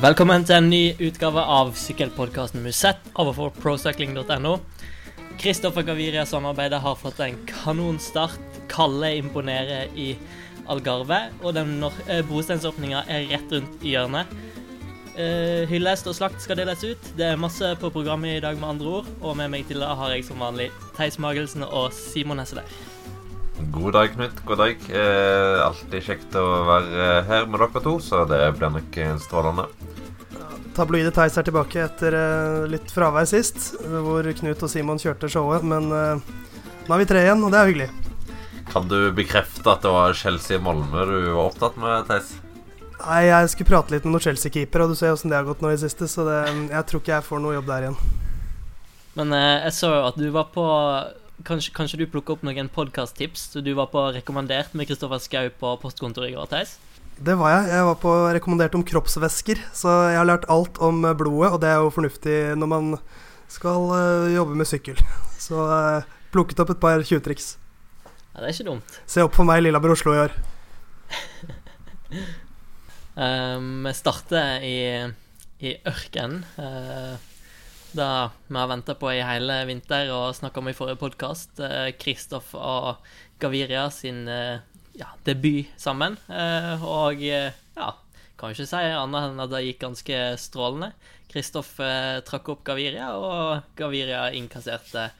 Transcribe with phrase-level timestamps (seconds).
[0.00, 4.54] Velkommen til en ny utgave av sykkelpodkasten Musett overfor procycling.no.
[5.42, 8.60] Kristoffer Gaviria-samarbeidet har fått en kanonstart.
[8.72, 10.14] Kalle imponerer i
[10.72, 14.32] Algarve, og den eh, er rett rundt hjørnet.
[15.18, 17.10] Uh, hyllest og slakt skal deles ut.
[17.18, 19.12] Det er masse på programmet i dag, med andre ord.
[19.20, 22.72] Og med meg til det har jeg som vanlig Theis Magelsen og Simon Hesselær.
[23.68, 24.40] God dag, Knut.
[24.48, 24.88] God dag.
[24.88, 29.68] Eh, alltid kjekt å være her med dere to, så det blir nok strålende.
[30.76, 35.66] Tabloide Theis er tilbake etter uh, litt fravær sist, hvor Knut og Simon kjørte showet.
[35.66, 36.30] Men uh,
[36.86, 37.90] nå er vi tre igjen, og det er hyggelig.
[38.70, 42.36] Kan du bekrefte at det var Chelsea Molme du var opptatt med, Theis?
[43.00, 45.62] Nei, jeg skulle prate litt med noen Chelsea-keepere, og du ser åssen det har gått
[45.64, 47.98] nå i siste, så det, jeg tror ikke jeg får noe jobb der igjen.
[49.16, 50.66] Men eh, jeg så jo at du var på
[51.40, 53.46] Kanskje, kanskje du plukka opp noen podkast-tips?
[53.64, 56.74] Du var på rekommandert med Kristoffer Schou på postkontoret i går, Theis?
[57.20, 57.64] Det var jeg.
[57.68, 59.58] Jeg var på rekommandert om kroppsvæsker.
[59.76, 62.94] Så jeg har lært alt om blodet, og det er jo fornuftig når man
[63.50, 65.00] skal uh, jobbe med sykkel.
[65.36, 67.58] Så uh, plukket opp et par tjuvtriks.
[68.06, 69.00] Ja, det er ikke dumt.
[69.10, 70.36] Se opp for meg, Lillehammer Oslo i år.
[73.20, 74.78] Um, vi starter i,
[75.60, 76.40] i ørkenen.
[76.56, 77.20] Uh,
[77.92, 78.10] da
[78.46, 81.60] vi har venta på i hele vinter og snakka om i forrige podkast.
[82.00, 84.62] Kristoff uh, og Gaviria sin uh,
[84.98, 86.16] ja, debut sammen.
[86.82, 87.90] og ja,
[88.40, 90.90] kan ikke si annet enn at det gikk ganske strålende.
[91.30, 91.76] Kristoff
[92.26, 95.10] trakk opp Gaviria, og Gaviria innkasserte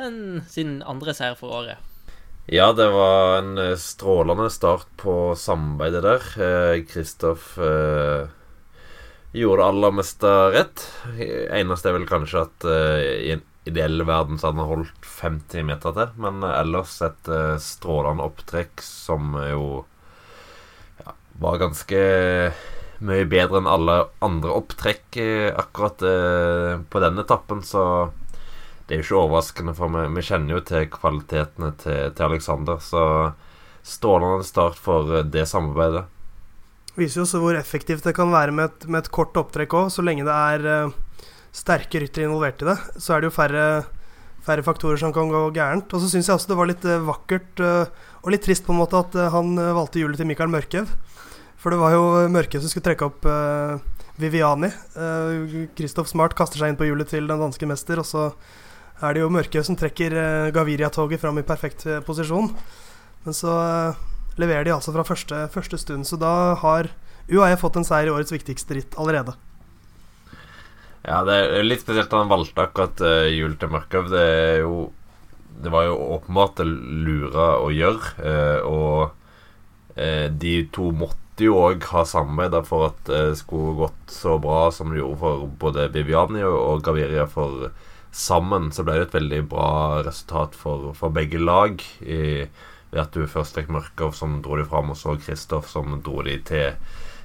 [0.00, 1.92] en, sin andre seier for året.
[2.50, 6.24] Ja, det var en eh, strålende start på samarbeidet der.
[6.90, 8.28] Kristoff eh, eh,
[9.32, 10.82] gjorde det aller meste rett.
[11.54, 13.36] Eneste er vel kanskje at eh, i
[13.68, 16.12] ideell verden så hadde han holdt 50 meter til.
[16.22, 19.66] Men ellers et eh, strålende opptrekk som jo
[21.02, 22.00] ja, var ganske
[23.02, 25.18] mye bedre enn alle andre opptrekk
[25.58, 27.84] akkurat eh, på den etappen, så
[28.86, 32.82] det er jo ikke overraskende, for vi, kjenner jo til kvalitetene til, til Alexander.
[32.82, 33.04] Så
[33.86, 36.04] strålende start for eh, det samarbeidet.
[36.98, 39.92] Viser jo også hvor effektivt det kan være med et, med et kort opptrekk òg.
[39.94, 40.92] Så lenge det er
[41.52, 43.66] sterke ryttere involvert i det, så er det jo færre,
[44.44, 45.92] færre faktorer som kan gå gærent.
[45.92, 47.84] Og så syns jeg også det var litt uh, vakkert uh,
[48.22, 50.90] og litt trist på en måte at han valgte hjulet til Mikael Mørkhaug.
[51.60, 53.26] For det var jo Mørkhaug som skulle trekke opp
[54.18, 54.70] Viviani.
[55.78, 58.24] Kristoff Smart kaster seg inn på hjulet til den danske mester, og så
[59.02, 60.14] er det jo Mørkev som trekker
[60.54, 62.50] Gaviria-toget fram i perfekt posisjon.
[63.26, 63.54] Men så
[64.40, 66.90] leverer de altså fra første, første, stund, så da har
[67.30, 69.34] UAE fått en seier i årets viktigste ritt allerede.
[71.02, 74.10] Ja, det er litt spesielt at han valgte akkurat uh, jul til Mørkøv.
[74.12, 74.90] Det er jo
[75.62, 79.12] Det var jo åpenbart lure å gjøre, og
[80.42, 84.90] de to måtte jo òg ha samarbeida for at det skulle gått så bra som
[84.90, 87.68] det gjorde for både Viviani og Gaviria for
[88.12, 91.80] sammen så ble det et veldig bra resultat for, for begge lag.
[92.04, 92.46] I,
[92.92, 96.20] ved at du først fikk Mørkov som dro de fram, og så Kristoff som dro
[96.26, 96.76] de til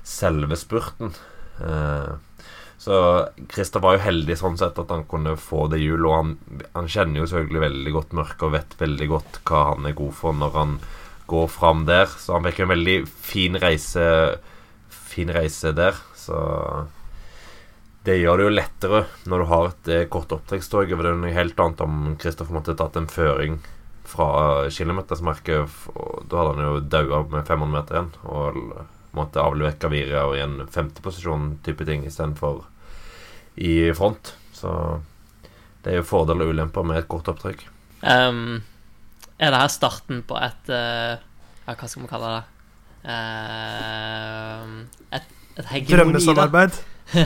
[0.07, 1.11] selve spurten.
[1.59, 2.13] Eh,
[2.77, 2.97] så
[3.49, 6.05] Kristoff var jo heldig sånn sett at han kunne få det hjulet.
[6.05, 9.97] Og han, han, kjenner jo selvfølgelig veldig godt Mørkov, vet veldig godt hva han er
[9.97, 10.75] god for når han
[11.27, 12.05] går fram der.
[12.13, 14.05] Så han fikk en veldig fin reise,
[14.93, 15.97] fin reise der.
[16.15, 16.37] Så
[18.07, 20.93] det gjør det jo lettere når du har et eh, kort opptrekkstog.
[20.93, 23.57] Det er noe helt annet om Kristoffer måtte tatt en føring
[24.07, 24.29] fra
[24.71, 25.81] kilometersmerket.
[26.29, 28.61] Da hadde han jo daua med 500 meter igjen og
[29.17, 32.63] måtte avlevere og i en femteposisjon type ting istedenfor
[33.57, 34.35] i front.
[34.53, 34.71] Så
[35.83, 37.65] det er jo fordeler og ulemper med et kort opptrykk.
[38.01, 38.61] Um,
[39.39, 41.17] er det her starten på et uh,
[41.65, 42.43] ja, Hva skal vi kalle det?
[43.07, 44.65] Uh,
[45.17, 46.77] et, et hegemoni, Drømmesamarbeid?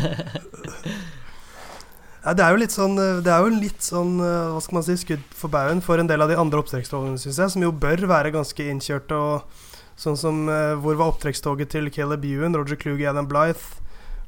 [2.22, 2.96] ja, det er jo litt sånn
[3.26, 6.22] Det er jo litt sånn Hva skal man si skudd for baugen for en del
[6.22, 9.18] av de andre opptrekkstrålene, syns jeg, som jo bør være ganske innkjørte.
[9.18, 9.71] Og
[10.02, 10.44] sånn som
[10.82, 13.80] Hvor var opptrekkstoget til Caleb Ewan, Roger Kluge, Adam Blythe?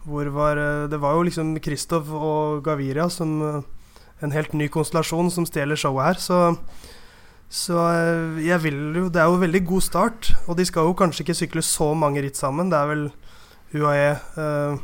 [0.06, 0.60] Hvor var
[0.92, 3.64] Det var jo liksom Kristoff og Gaviria som
[4.22, 6.38] En helt ny konstellasjon som stjeler showet her, så
[7.54, 7.78] så
[8.42, 11.38] jeg vil jo Det er jo veldig god start, og de skal jo kanskje ikke
[11.38, 12.72] sykle så mange ritt sammen.
[12.72, 13.04] Det er vel
[13.78, 14.10] UAE
[14.42, 14.82] eh,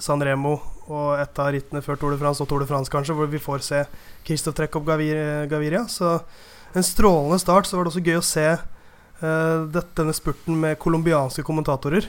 [0.00, 0.54] San Remo
[0.86, 3.42] og et av rittene før Tour de France og Tour de France, kanskje, hvor vi
[3.42, 3.82] får se
[4.24, 5.84] Kristoff trekke opp Gaviria.
[5.90, 6.20] Så
[6.72, 7.68] en strålende start.
[7.68, 8.46] Så var det også gøy å se
[9.20, 12.04] denne spurten med colombianske kommentatorer.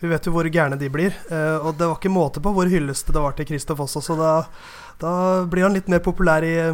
[0.00, 1.12] Vi vet jo hvor gærne de blir.
[1.28, 4.16] Uh, og det var ikke måte på hvor hylleste det var til Kristoff også, så
[4.16, 4.30] da,
[5.02, 5.10] da,
[5.50, 6.72] blir han litt mer populær i,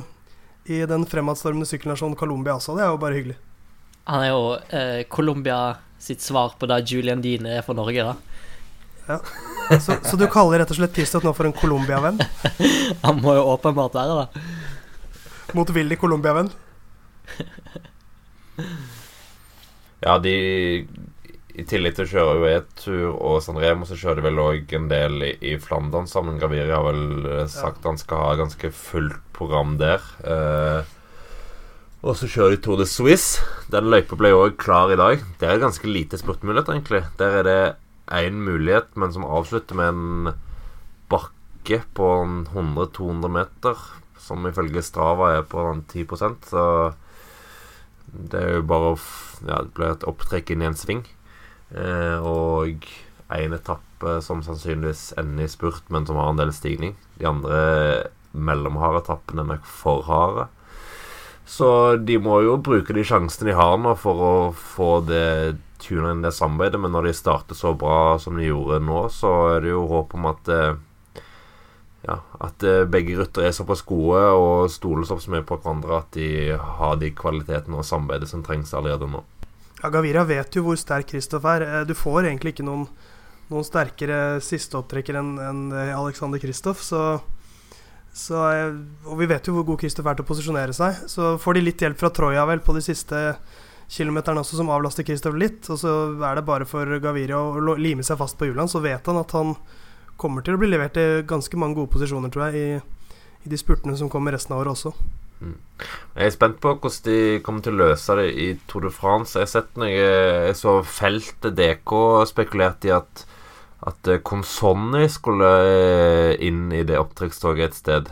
[0.71, 2.77] i den fremadstormende sykkelnasjonen Colombia også.
[2.79, 3.37] Det er jo bare hyggelig.
[4.07, 5.59] Han er jo eh, Colombia
[5.99, 8.15] sitt svar på det Julian Dine er for Norge, da.
[9.07, 9.21] Ja.
[9.83, 12.21] Så, så, du kaller rett og slett Kristoff nå for en Colombia-venn?
[13.07, 14.27] Han må jo åpenbart være det.
[15.59, 16.51] Motvillig Colombia-venn?
[20.07, 20.35] ja, de
[21.57, 24.91] I tillegg til å kjøre UE-tur og San Remo, så kjører de vel òg en
[24.91, 26.37] del i, i Flandern sammen.
[26.41, 27.91] Graviri har vel eh, sagt ja.
[27.91, 30.05] han skal ha ganske fullt program der.
[30.21, 30.93] Eh,
[32.07, 33.43] og så kjører de Tour de Suisse.
[33.73, 35.25] Den løypa ble òg klar i dag.
[35.41, 37.03] Det er ganske lite spurtmulighet, egentlig.
[37.19, 37.61] Der er det
[38.15, 40.35] én mulighet, men som avslutter med en
[41.11, 42.11] bakke på
[42.53, 43.81] 100-200 meter,
[44.23, 46.07] som ifølge Strava er på 10
[46.47, 46.63] Så
[48.31, 48.99] det er jo bare å
[49.47, 51.03] Ja, det blir et opptrekk inn i en sving.
[51.77, 52.87] Eh, og
[53.37, 56.95] én etappe som sannsynligvis ender i spurt, men som har en del stigning.
[57.21, 57.59] De andre
[58.33, 60.49] mellomharde etappene er for harde.
[61.47, 61.69] Så
[62.03, 66.25] de må jo bruke de sjansene de har nå for å få det tuna inn
[66.25, 66.81] det samarbeidet.
[66.83, 70.17] Men når de starter så bra som de gjorde nå, så er det jo håp
[70.19, 70.79] om at eh,
[72.07, 76.11] ja, at eh, begge rutter er såpass gode og stoler såpass mye på hverandre at
[76.17, 79.25] de har de kvalitetene og samarbeidet som trengs allerede nå.
[79.83, 81.67] Ja, Gavira vet jo hvor sterk Kristoff er.
[81.67, 82.87] Eh, du får egentlig ikke noen,
[83.51, 87.19] noen sterkere sisteopptrekker enn en Alexander Kristoff, så
[88.17, 88.73] så, eh,
[89.05, 91.05] og vi vet jo hvor god Kristoff er til å posisjonere seg.
[91.13, 93.19] Så får de litt hjelp fra Troja vel på de siste
[93.93, 95.69] kilometerne også, som avlaster Kristoff litt.
[95.69, 95.93] Og så
[96.25, 98.73] er det bare for Gaviria å lime seg fast på hjulene.
[98.73, 99.53] Så vet han at han
[100.21, 103.15] kommer til å bli levert i ganske mange gode posisjoner, tror jeg, i,
[103.47, 104.95] i de spurtene som kommer resten av året også.
[105.37, 105.57] Mm.
[106.17, 109.37] Jeg er spent på hvordan de kommer til å løse det i Tour de France.
[109.37, 111.97] Jeg har sett når jeg så feltet DK
[112.33, 113.27] spekulerte i at
[113.87, 118.11] at Consonni eh, skulle eh, inn i det opptrekkstoget et sted.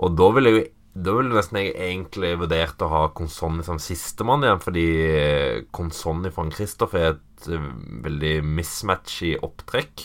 [0.00, 4.44] Og da ville jeg da ville nesten jeg egentlig vurdert å ha Consonni som sistemann
[4.46, 4.84] igjen, fordi
[5.74, 7.48] Consonni fra for Kristoff er et
[8.04, 10.04] veldig mismatch i opptrekk.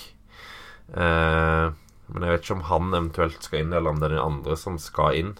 [0.93, 1.67] Eh,
[2.09, 4.57] men jeg vet ikke om han eventuelt skal inn, eller om det er den andre
[4.57, 5.35] som skal inn.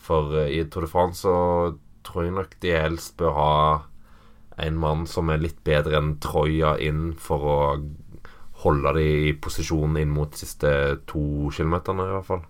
[0.00, 1.36] For uh, i Tour de France så
[2.06, 3.54] tror jeg nok de helst bør ha
[4.60, 7.58] en mann som er litt bedre enn Troja inn for å
[8.64, 10.70] holde de i posisjon inn mot de siste
[11.08, 12.42] to kilometerne, i hvert fall.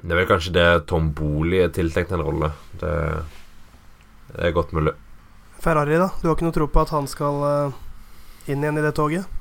[0.00, 2.50] Det er vel kanskje det Tom Boli er tiltenkt en rolle.
[2.80, 2.92] Det,
[4.32, 4.92] det, er godt mulig.
[5.60, 6.10] Ferrari, da?
[6.20, 7.80] Du har ikke noe tro på at han skal uh,
[8.48, 9.38] inn igjen i det toget?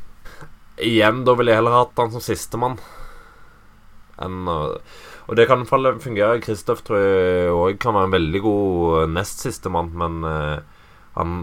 [0.80, 2.78] Igjen, da ville jeg heller hatt han som sistemann.
[4.20, 4.80] Uh,
[5.28, 6.40] og det kan fungere.
[6.44, 10.60] Kristoff tror jeg òg kan være en veldig god nest sistemann, men uh,
[11.16, 11.36] han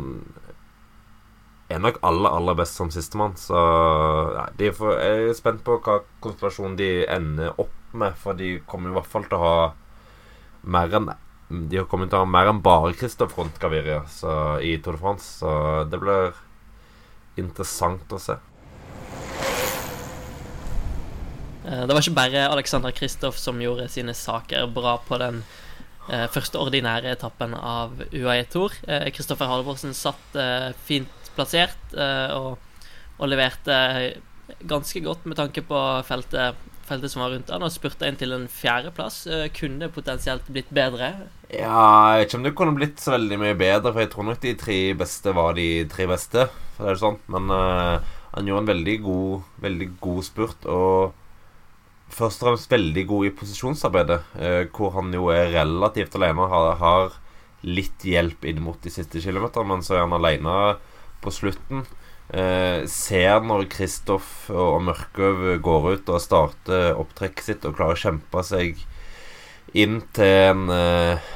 [1.69, 3.37] er nok aller, aller best som sistemann.
[3.37, 8.57] Så ja, får, jeg er spent på hva konspirasjonen de ender opp med, for de
[8.69, 9.57] kommer i hvert fall til å ha
[10.67, 11.13] mer enn
[11.71, 15.03] De kommer til å ha mer enn bare Christoph rundt Gaviria så, i Tour de
[15.05, 16.35] France, så det blir
[17.39, 18.35] interessant å se.
[18.35, 18.43] Eh,
[21.67, 25.43] det var ikke bare Alexander Kristoff som gjorde sine saker bra på den
[26.11, 28.75] eh, første ordinære etappen av UAE Tour.
[29.15, 32.57] Kristoffer eh, Halvorsen satt eh, fint plassert eh, og,
[33.19, 33.77] og, leverte
[34.69, 38.35] ganske godt med tanke på feltet, feltet som var rundt han, og spurte inn til
[38.37, 39.25] en fjerdeplass.
[39.27, 41.13] Eh, kunne det potensielt blitt bedre?
[41.51, 44.31] Ja, jeg vet ikke om det kunne blitt så veldig mye bedre, for jeg tror
[44.31, 46.49] nok de tre beste var de tre beste.
[46.77, 47.21] For det er sånn.
[47.33, 51.23] Men uh, han gjorde en veldig god, veldig god spurt, og
[52.13, 56.49] først og fremst veldig god i posisjonsarbeidet, uh, hvor han jo er relativt alene.
[56.53, 57.17] Har, har
[57.67, 60.77] litt hjelp inn mot de siste kilometerne, men så er han alene
[61.25, 61.87] på slutten.
[62.27, 68.01] Eh, ser når Kristoff og Mørkøv går ut og starter opptrekket sitt og klarer å
[68.01, 68.81] kjempe seg
[69.79, 71.29] inn til en eh,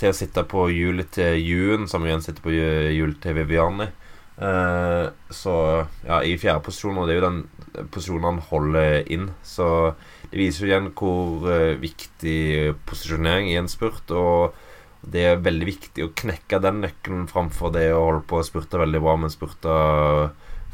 [0.00, 3.90] Til å sitte på hjulet til Juen, som igjen sitter på hjulet til Viviani.
[4.40, 5.54] Eh, så
[6.06, 9.28] ja, i fjerde posisjon, og det er jo den posisjonen han holder inn.
[9.44, 9.66] Så
[10.30, 14.08] det viser jo igjen hvor eh, viktig posisjonering i en spurt.
[14.16, 14.56] Og
[15.00, 18.80] det er veldig viktig å knekke den nøkkelen framfor det å holde på å spurte
[18.80, 19.76] veldig bra, men spurte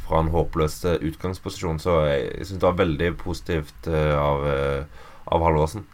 [0.07, 1.83] fra en håpløs utgangsposisjon.
[1.83, 4.45] Så jeg, syns det var veldig positivt uh, av,
[5.35, 5.87] av Halvorsen.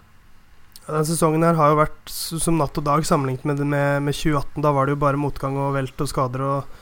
[0.82, 4.60] Denne sesongen her har jo vært som natt og dag sammenlignet med, med, med 2018.
[4.64, 6.80] Da var det jo bare motgang og velt og skader og,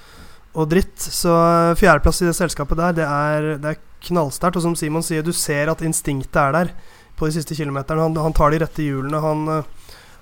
[0.54, 0.99] og dritt.
[0.99, 4.59] Så eh, fjerdeplass i det selskapet der, det er, det er knallsterkt.
[4.59, 6.73] Og som Simon sier, du ser at instinktet er der
[7.19, 8.09] på de siste kilometerne.
[8.09, 9.23] Han, han tar de rette hjulene.
[9.23, 9.64] Han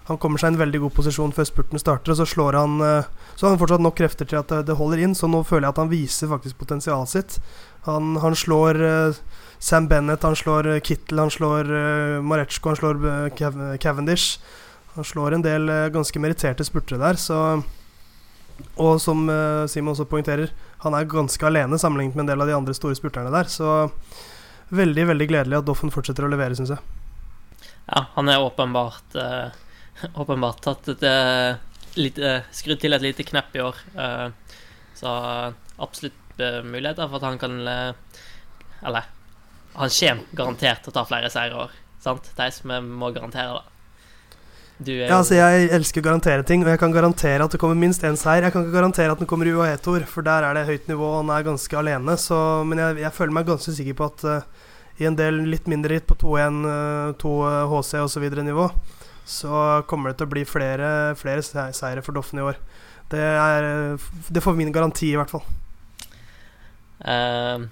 [0.09, 2.79] han kommer seg i en veldig god posisjon før spurten starter, og så slår han
[2.81, 5.67] eh, Så har han fortsatt nok krefter til at det holder inn, så nå føler
[5.67, 7.37] jeg at han viser faktisk potensialet sitt.
[7.85, 9.19] Han, han slår uh,
[9.63, 11.69] Sam Bennett, han slår Kittel, han slår
[12.25, 14.41] Maretsjko, han slår Cavendish.
[14.97, 17.61] Han slår en del ganske meritterte spurtere der, så
[18.79, 19.27] Og som
[19.71, 22.99] Simon også poengterer, han er ganske alene sammenlignet med en del av de andre store
[22.99, 23.89] spurterne der, så
[24.75, 26.83] veldig veldig gledelig at Doffen fortsetter å levere, syns jeg.
[27.89, 29.49] Ja, han er åpenbart uh,
[30.21, 31.57] Åpenbart tatt et uh,
[31.97, 33.81] lite Skrudd til et lite knepp i år.
[33.97, 34.29] Uh,
[34.99, 35.13] så
[35.79, 39.07] absolutt muligheter for at han kan Eller
[39.75, 41.73] han kommer garantert til å ta flere seire i år.
[42.03, 42.61] Sant, Theis?
[42.63, 43.78] Vi må garantere det.
[44.87, 48.05] Ja, altså Jeg elsker å garantere ting, og jeg kan garantere at det kommer minst
[48.07, 48.47] én seier.
[48.47, 51.09] Jeg kan ikke garantere at den kommer i UAE-tor, for der er det høyt nivå,
[51.09, 52.15] og han er ganske alene.
[52.21, 54.69] Så, men jeg, jeg, føler meg ganske sikker på at uh,
[55.03, 56.61] i en del litt mindre ritt på 2-1,
[57.19, 57.33] 2
[57.73, 58.29] HC osv.
[58.47, 58.69] nivå,
[59.29, 62.61] så kommer det til å bli flere, flere seire for Doffen i år.
[63.11, 63.97] Det, er,
[64.29, 65.45] det får min garanti, i hvert fall.
[66.99, 67.67] Uh,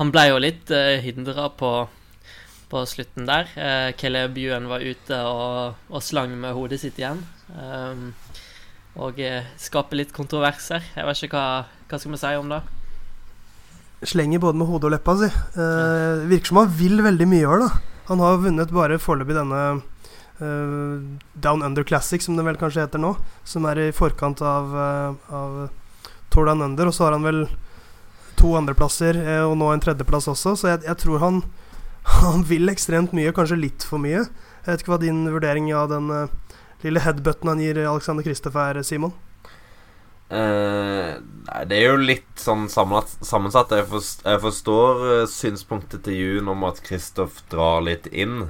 [0.00, 1.72] han ble jo litt uh, eh, hindra på,
[2.70, 3.50] på, slutten der.
[3.58, 7.22] Uh, Caleb Ewan var ute og, og, slang med hodet sitt igjen.
[7.54, 8.10] Um,
[9.00, 10.84] og uh, skaper litt kontroverser.
[10.96, 12.62] Jeg vet ikke hva, hva skal vi si om det
[14.06, 15.28] slenger både med hodet og leppa si.
[15.56, 17.70] Uh, virker som han vil veldig mye i år, da.
[18.10, 19.62] Han har vunnet bare foreløpig denne
[20.40, 20.94] uh,
[21.34, 23.14] Down Under Classic, som det vel kanskje heter nå.
[23.44, 25.58] Som er i forkant av, uh, av
[26.32, 26.90] Tour Down Under.
[26.90, 27.44] Og så har han vel
[28.40, 31.40] to andreplasser og nå en tredjeplass også, så jeg, jeg tror han,
[32.18, 34.26] han vil ekstremt mye, kanskje litt for mye.
[34.26, 36.10] Jeg vet ikke hva din vurdering av den
[36.84, 39.14] lille headbutten han gir Alexander Kristoff er, Simon?
[40.30, 43.72] Uh, nei, det er jo litt sånn sammensatt.
[43.74, 48.44] Jeg, forstår, jeg forstår uh, synspunktet til Jun om at Kristoff drar litt inn.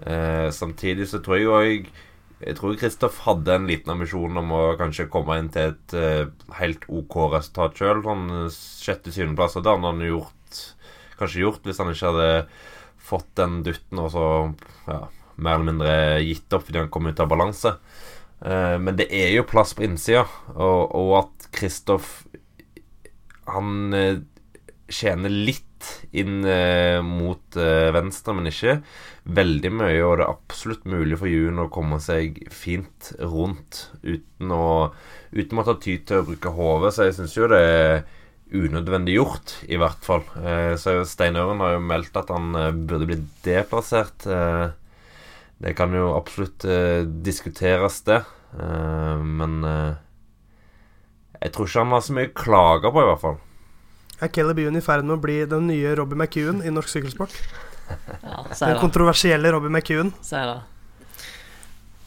[0.00, 1.88] Uh, samtidig så tror jeg òg
[2.38, 5.94] Jeg tror Kristoff hadde en liten ambisjon om å kanskje komme inn til et
[6.54, 8.04] helt OK resultat sjøl.
[8.06, 9.58] Sånn sjette-syvendeplass.
[9.58, 10.60] Og det hadde han gjort
[11.18, 12.28] kanskje gjort hvis han ikke hadde
[13.08, 14.26] fått den dutten og så
[14.88, 15.02] ja,
[15.38, 15.96] mer eller mindre
[16.26, 17.74] gitt opp fordi han kom ut av balanse.
[18.38, 22.20] Uh, men det er jo plass på innsida, og, og at Kristoff
[23.50, 24.20] Han uh,
[24.86, 25.64] tjener litt
[26.14, 27.58] inn uh, mot
[27.94, 28.78] venstre, men ikke
[29.30, 29.98] veldig mye.
[30.04, 34.68] Og det er absolutt mulig for Jun å komme seg fint rundt uten å
[35.28, 36.94] Uten å måtte ty til å bruke hodet.
[36.96, 37.98] Så jeg syns jo det er
[38.54, 40.22] unødvendig gjort, i hvert fall.
[40.80, 42.54] så Stein Øren har jo meldt at han
[42.88, 44.24] burde bli deplassert.
[45.58, 48.22] Det kan jo absolutt uh, diskuteres, det.
[48.54, 49.98] Uh, men uh,
[51.42, 53.40] jeg tror ikke han har så mye klager på, i hvert fall.
[54.18, 57.34] Er Caleb Ewan i ferd med å bli den nye Robbie McEwan i norsk sykkelsport?
[58.22, 60.14] ja, den kontroversielle Robbie McEwan.
[60.22, 60.58] Si det.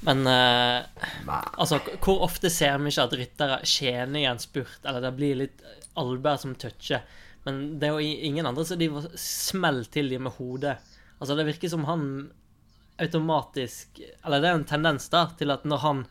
[0.07, 5.11] Men altså, hvor ofte ser vi ikke at ryttere tjener i en spurt, eller det
[5.17, 5.61] blir litt
[5.99, 7.03] albuer som toucher?
[7.45, 8.89] Men det er jo ingen andre som de
[9.19, 10.75] smeller til dem med hodet.
[11.19, 12.05] Altså, det virker som han
[13.01, 16.01] automatisk Eller det er en tendens da til at når han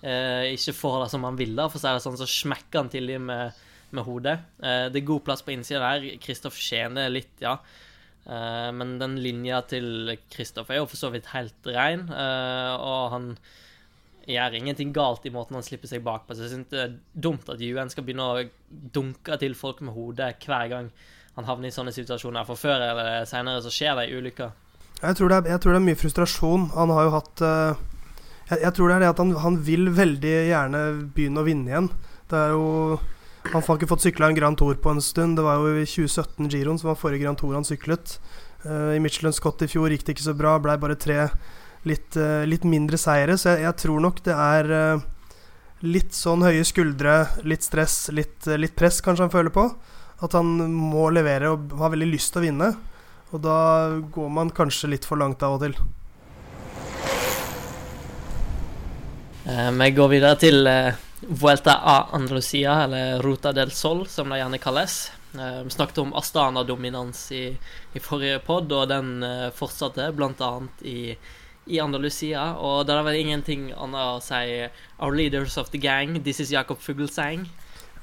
[0.00, 2.82] eh, ikke får det som han vil, da, for så er det sånn, så smekker
[2.82, 3.58] han til dem med,
[3.92, 4.38] med hodet.
[4.62, 6.16] Eh, det er god plass på innsida der.
[6.22, 7.58] Kristoff tjener litt, ja.
[8.28, 13.14] Eh, men den linja til Kristoff er jo for så vidt helt rein, eh, og
[13.14, 13.30] han
[14.28, 16.36] gjør ingenting galt i måten han slipper seg bakpå.
[16.36, 18.42] Så jeg synes det er dumt at UN skal begynne å
[18.92, 20.90] dunke til folk med hodet hver gang
[21.38, 22.44] han havner i sånne situasjoner.
[22.44, 24.52] For før eller senere så skjer det ulykker.
[24.98, 26.64] Jeg tror, er, jeg tror, det er, mye frustrasjon.
[26.74, 27.80] Han har jo hatt uh,
[28.50, 30.80] jeg, jeg, tror det er det at han, han, vil veldig gjerne
[31.14, 31.88] begynne å vinne igjen.
[32.28, 32.66] Det er jo
[33.48, 35.38] Han har ikke fått sykla en Grand Tour på en stund.
[35.38, 38.18] Det var jo i 2017 Giroen som var forrige Grand Tour han syklet.
[38.66, 40.56] Uh, I Michelin Scott i fjor gikk det ikke så bra.
[40.60, 41.28] Blei bare tre
[41.88, 43.38] litt, uh, litt, mindre seire.
[43.40, 44.72] Så jeg, jeg tror nok det er
[45.86, 47.14] litt sånn høye skuldre,
[47.46, 49.68] litt stress, litt, litt press kanskje han føler på.
[50.26, 52.72] At han må levere og har veldig lyst til å vinne.
[53.32, 53.58] Og da
[54.12, 55.78] går man kanskje litt for langt av og til.
[59.48, 60.66] Vi går videre til
[61.20, 65.10] Vuelta a Andalusia, eller Ruta del Sol, som det gjerne kalles.
[65.34, 67.44] Eh, vi snakket om Astana-dominans i,
[67.92, 70.50] i, forrige pod, og den eh, fortsatte bl.a.
[70.86, 71.16] i,
[71.66, 72.52] i Andalusia.
[72.62, 76.54] Og det er vel ingenting annet å si Our leaders of the gang, this is
[76.54, 77.48] Jakob Fuglsang.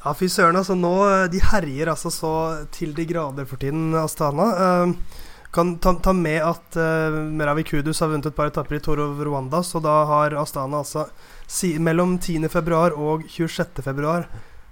[0.03, 0.59] Ja, fy søren.
[0.59, 2.33] altså nå, eh, De herjer altså så
[2.71, 4.51] til de grader for tiden, Astana.
[4.53, 5.23] Uh,
[5.55, 9.07] kan ta, ta, med at uh, Meravi Kudus har vunnet et par etapper i Toro
[9.15, 11.07] Rwanda, så da har Astana altså
[11.47, 14.17] si, mellom 10.2 og 26.2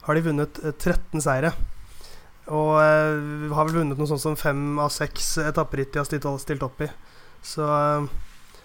[0.04, 1.54] har de vunnet uh, 13 seire.
[2.52, 6.28] Og uh, har vel vunnet noe sånt som fem av seks etapperitt de har stilt,
[6.44, 6.92] stilt, opp i.
[7.44, 7.64] Så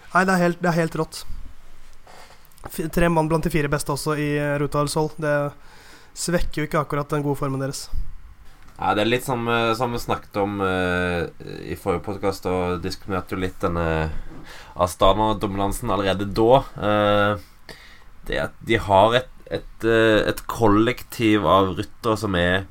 [0.09, 1.23] Nei, det er helt, det er helt rått.
[2.65, 5.11] F tre mann blant de fire beste også i Ruta del Sol.
[5.21, 5.51] Det er
[6.19, 7.87] svekker jo ikke akkurat den gode formen deres.
[8.79, 9.43] Ja, Det er litt som,
[9.75, 11.27] som vi snakket om uh,
[11.67, 14.07] i forrige podkast, og diskuterte jo litt denne
[14.79, 16.61] Astana-dominansen allerede da.
[16.79, 17.73] Uh,
[18.29, 22.69] det at de har et, et, uh, et kollektiv av ryttere som er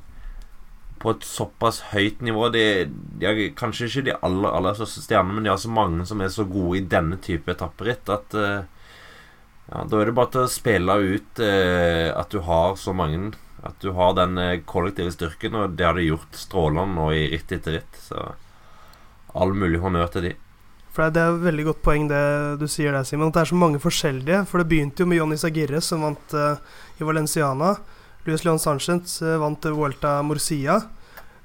[0.99, 2.47] på et såpass høyt nivå.
[2.57, 6.07] De, de er kanskje ikke de aller aller største stjernene, men de har så mange
[6.09, 10.47] som er så gode i denne type etapperitt at ja, Da er det bare til
[10.47, 13.29] å spille ut at du har så mange.
[13.65, 17.25] At du har den uh, kollektive styrken, og det har de gjort strålende nå i
[17.33, 17.99] ritt etter ritt.
[18.01, 18.31] Så
[19.35, 20.33] all mulig honnør til de.
[20.95, 22.23] For Det er et veldig godt poeng det
[22.59, 23.29] du sier der, Simon.
[23.29, 24.43] At det er så mange forskjellige.
[24.49, 27.75] For det begynte jo med Johnny Sagirre, som vant i Valenciana.
[28.25, 30.81] Luis Leon Sanchez uh, vant Vuelta Morcia.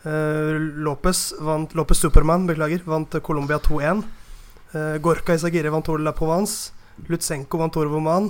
[0.05, 4.03] Uh, Lopez, vant, Lopez Superman beklager, vant Colombia 2-1.
[4.75, 6.73] Uh, eh, Gorka Isagirre vant Tour de la Provence.
[7.09, 8.29] Lutsenko vant Tour Voman.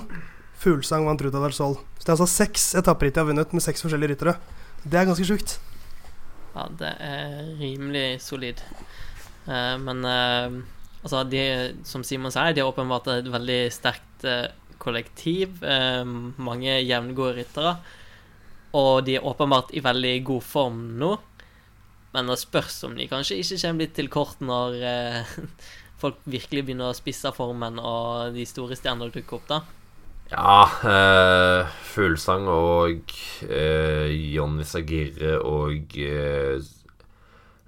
[0.65, 1.77] Fuglsang vant Ruta del Sol.
[1.95, 4.35] Så det er altså seks etapperitt de har vunnet med seks forskjellige ryttere.
[4.83, 5.57] Det er ganske sjukt.
[6.55, 8.63] Ja, det er rimelig solid.
[9.45, 11.43] Uh, men altså, de,
[11.85, 14.25] som Simon sier, de har åpenbart et veldig sterkt
[14.81, 15.61] kollektiv.
[16.37, 17.77] mange jevngode ryttere.
[18.75, 21.13] Og de er åpenbart i veldig god form nå.
[22.15, 25.33] Men det spørs om de kanskje ikke kommer litt til kort når eh,
[26.01, 29.59] folk virkelig begynner å spisse formen og de store stjernene dukker opp, da.
[30.31, 33.11] Ja, eh, Fuglesang og
[33.45, 36.57] eh, Jonny Sagirre og eh,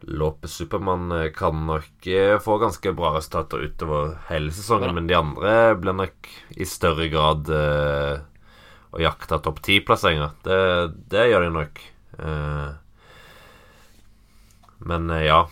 [0.09, 5.19] Lope Supermann eh, kan nok eh, få ganske bra resultater utover hele sesongen, men de
[5.19, 8.25] andre blir nok i større grad eh,
[8.89, 10.33] å jakte topp ti-plasseringer.
[10.47, 10.59] Det,
[11.13, 11.85] det, gjør de nok.
[12.17, 12.67] Eh,
[14.89, 15.43] men ja.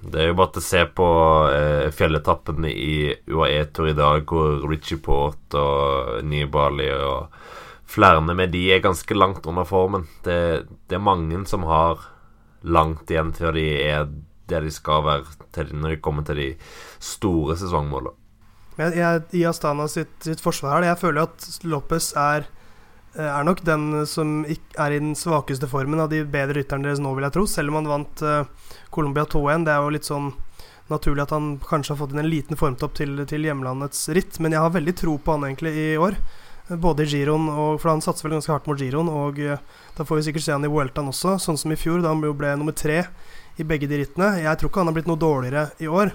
[0.00, 1.08] Det er jo bare til å se på
[1.52, 2.92] eh, fjelletappene i
[3.28, 7.34] UAE-tour i dag, hvor Richie Port og Nibali og
[7.90, 10.06] flere med de er ganske langt under formen.
[10.24, 12.06] Det, det, er mange som har
[12.62, 14.08] langt igjen til de er
[14.50, 16.48] der de skal være til når de kommer til de
[17.02, 18.16] store sesongmålene.
[18.80, 22.48] Jeg, jeg, I Astana sitt, sitt forsvar her, jeg føler at Lopez er
[23.18, 27.10] er nok den som er i den svakeste formen av de bedre rytterne deres nå,
[27.16, 27.46] vil jeg tro.
[27.50, 28.44] Selv om han vant uh,
[28.94, 29.66] Colombia 2-1.
[29.66, 30.28] Det er jo litt sånn
[30.90, 34.38] naturlig at han kanskje har fått inn en liten formtopp til, til, hjemlandets ritt.
[34.42, 36.18] Men jeg har veldig tro på han egentlig i år.
[36.68, 39.10] Eh, både i giroen, og, for han satser vel ganske hardt mot giroen.
[39.10, 39.42] Og
[39.96, 42.22] da får vi sikkert se han i Vueltaen også, sånn som i fjor, da han
[42.22, 43.04] ble nummer tre
[43.58, 44.36] i begge de rittene.
[44.44, 46.14] Jeg tror ikke han har blitt noe dårligere i år.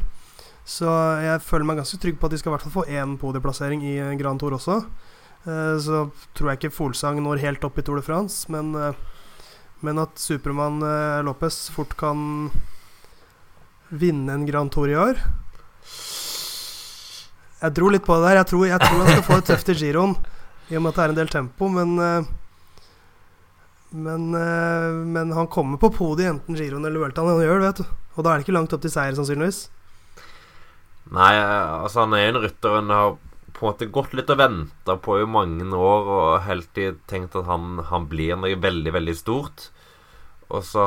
[0.66, 0.90] Så
[1.22, 3.84] jeg føler meg ganske trygg på at de skal i hvert fall få én podieplassering
[3.86, 4.80] i Grand Tour også.
[5.46, 8.98] Eh, så tror jeg ikke Folsang når helt opp i Tour de France, men, eh,
[9.86, 12.50] men at Supermann eh, Lopez fort kan
[13.94, 15.20] vinne en Grand Tour i år
[17.62, 18.40] Jeg dro litt på det der.
[18.42, 20.18] Jeg tror, jeg tror han skal få det tøft i giroen,
[20.74, 21.94] i og med at det er en del tempo, men
[23.96, 24.24] men,
[25.14, 27.30] men han kommer på podiet enten giroen eller Vueltaen.
[27.32, 27.94] Han gjør det, vet du.
[28.18, 29.62] Og da er det ikke langt opp til seier, sannsynligvis.
[31.16, 33.16] Nei, altså han er en rytter Han har
[33.56, 37.38] på en måte gått litt og venta på i mange år og helt til tenkt
[37.40, 39.70] at han, han, blir noe veldig, veldig stort.
[40.52, 40.86] Og så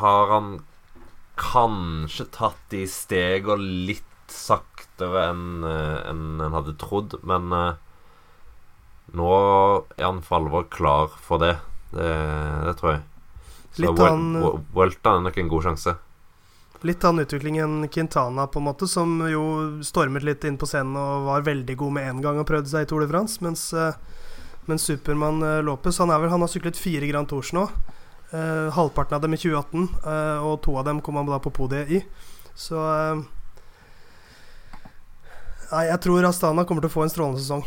[0.00, 0.56] har han
[1.40, 7.78] kanskje tatt de stega litt saktere enn eh, en en hadde trodd, men uh,
[9.16, 9.30] nå
[9.96, 11.56] er han for alvor klar for det.
[11.90, 12.10] Det,
[12.66, 13.02] det tror jeg.
[13.74, 13.94] Så
[14.76, 15.96] Welton er nok en god sjanse.
[16.80, 19.42] Litt annen utvikling enn Quintana, på en måte, som jo
[19.84, 22.86] stormet litt inn på scenen og var veldig god med en gang og prøvde seg
[22.86, 23.36] i Tour de France.
[23.44, 23.92] Mens, uh,
[24.64, 27.66] mens Supermann uh, Lopez han, vel, han, har syklet fire Grand Tours nå.
[28.30, 29.88] Eh, halvparten av dem i 2018,
[30.46, 31.98] og to av dem kom han da på podiet i.
[32.54, 32.78] Så
[35.70, 37.64] Nei, jeg tror Astana kommer til å få en strålende sesong.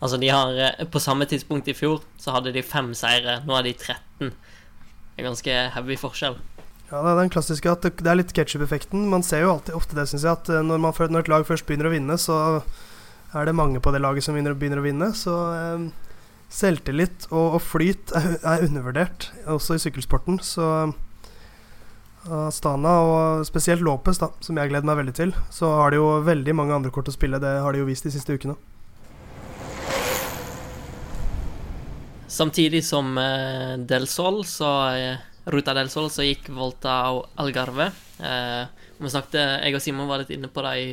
[0.00, 3.42] Altså, de har På samme tidspunkt i fjor så hadde de fem seire.
[3.44, 4.32] Nå har de 13.
[4.32, 6.40] Det er ganske heavy forskjell.
[6.88, 9.08] Ja, Det er den klassiske at det er litt ketsjup-effekten.
[9.12, 11.44] Man ser jo alltid ofte det, syns jeg, at eh, når, man, når, et lag
[11.44, 12.62] først begynner å vinne, så
[13.36, 15.10] er det mange på det laget som begynner, å vinne.
[15.12, 15.84] Så eh,
[16.48, 20.40] selvtillit og, og flyt er, er, undervurdert, også i sykkelsporten.
[20.40, 20.64] Så
[22.24, 26.00] Astana, Stana, og spesielt Lopez, da, som jeg gleder meg veldig til, så har de
[26.00, 27.40] jo veldig mange andre kort å spille.
[27.40, 28.56] Det har de jo vist de siste ukene.
[32.28, 37.88] Samtidig som uh, Del Sol, så uh, Ruta del Sol så gikk Volta og Algarve.
[38.20, 38.64] Eh,
[38.98, 40.88] vi snakket, Jeg og Simon var litt inne på det i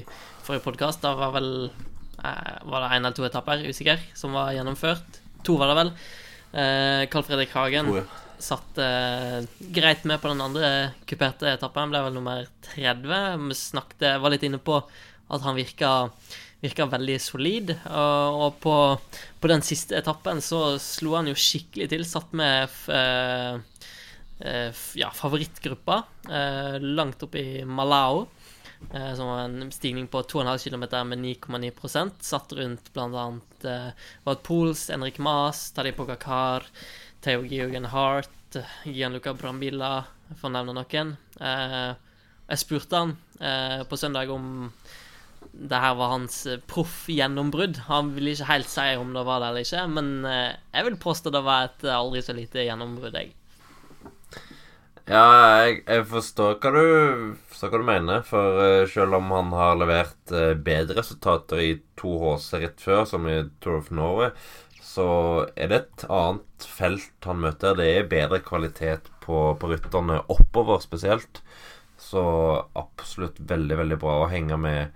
[0.45, 1.01] forrige podkast.
[1.03, 5.19] Da var vel eh, Var det én eller to etapper, usikker, som var gjennomført.
[5.43, 5.91] To var det vel.
[6.55, 8.05] Eh, Carl Fredrik Hagen oh, ja.
[8.39, 8.79] satt
[9.75, 10.71] greit med på den andre
[11.09, 11.91] kuperte etappen.
[11.91, 13.43] Ble vel nummer 30.
[13.49, 16.07] Vi snakket, var litt inne på at han virka
[16.63, 17.75] virka veldig solid.
[17.91, 18.75] Og, og på,
[19.41, 22.05] på, den siste etappen så slo han jo skikkelig til.
[22.07, 22.71] Satt med
[24.99, 28.25] ja, favorittgruppa eh, langt opp i Malao.
[28.93, 33.39] Eh, som var en stigning på 2,5 km med 9,9% Satt rundt bl.a.
[33.63, 33.89] Eh,
[34.23, 36.63] Wad Pools, Henrik Maas, Tadej Pogacar,
[37.21, 41.15] Theo Georgen Hart, Gianluca Brambilla, for å nevne noen.
[41.39, 41.95] Eh,
[42.45, 44.69] jeg spurte han eh, på søndag om
[45.55, 47.85] det her var hans eh, proff-gjennombrudd.
[47.89, 51.01] Han ville ikke helt si om det var det eller ikke, men eh, jeg vil
[51.07, 53.33] påstå det var et aldri så lite gjennombrudd, jeg.
[55.05, 55.21] Ja,
[55.61, 58.23] jeg, jeg forstår, hva du, forstår hva du mener.
[58.25, 63.27] For uh, selv om han har levert uh, bedre resultater i 2HC rett før, som
[63.29, 64.31] i Tour of Norway,
[64.81, 65.07] så
[65.53, 67.77] er det et annet felt han møter.
[67.77, 71.43] Det er bedre kvalitet på, på rytterne oppover spesielt.
[72.01, 72.25] Så
[72.73, 74.95] absolutt veldig, veldig bra å henge med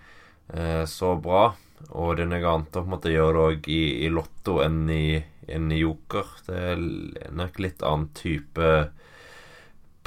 [0.55, 1.51] uh, så bra.
[1.93, 4.57] Og det er noe annet å på en måte gjøre det òg i, i, Lotto
[4.65, 6.33] enn i, enn i Joker.
[6.49, 6.81] Det er
[7.29, 8.71] nok litt annen type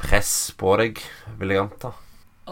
[0.03, 1.01] press på deg,
[1.41, 1.93] vil jeg anta.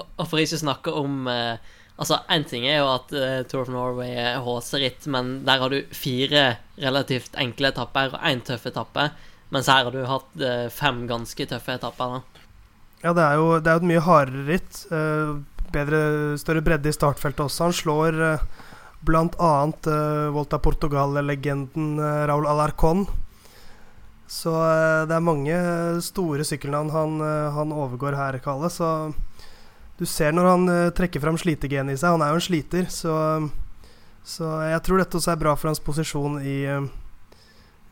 [0.00, 3.70] Og for ikke snakke om eh, Altså, én ting er jo at eh, Tour of
[3.74, 6.44] Norway er HC-ritt, men der har du fire
[6.80, 9.10] relativt enkle etapper og én tøff etappe.
[9.52, 12.14] Mens her har du hatt eh, fem ganske tøffe etapper.
[12.16, 12.46] da.
[13.02, 14.80] Ja, det er jo, det er et mye hardere ritt.
[14.88, 15.34] Eh,
[15.76, 16.00] bedre,
[16.40, 17.68] større bredde i startfeltet også.
[17.68, 18.48] Han slår eh,
[19.04, 19.52] bl.a.
[19.68, 23.04] Eh, Volta Portugal-legenden eh, Raúl Alarcón.
[24.30, 25.56] Så eh, det er mange
[26.06, 28.70] store sykkelnavn han, eh, han overgår her, Kalle.
[28.70, 29.10] Så
[29.98, 32.14] du ser når han eh, trekker fram slitegenet i seg.
[32.14, 33.14] Han er jo en sliter, så,
[34.22, 36.60] så jeg tror dette også er bra for hans posisjon i,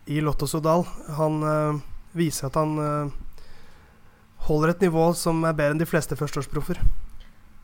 [0.07, 0.87] i Lotto Sodal.
[1.19, 1.83] Han eh,
[2.23, 3.19] viser at han eh,
[4.47, 6.79] holder et nivå som er bedre enn de fleste førsteårsproffer.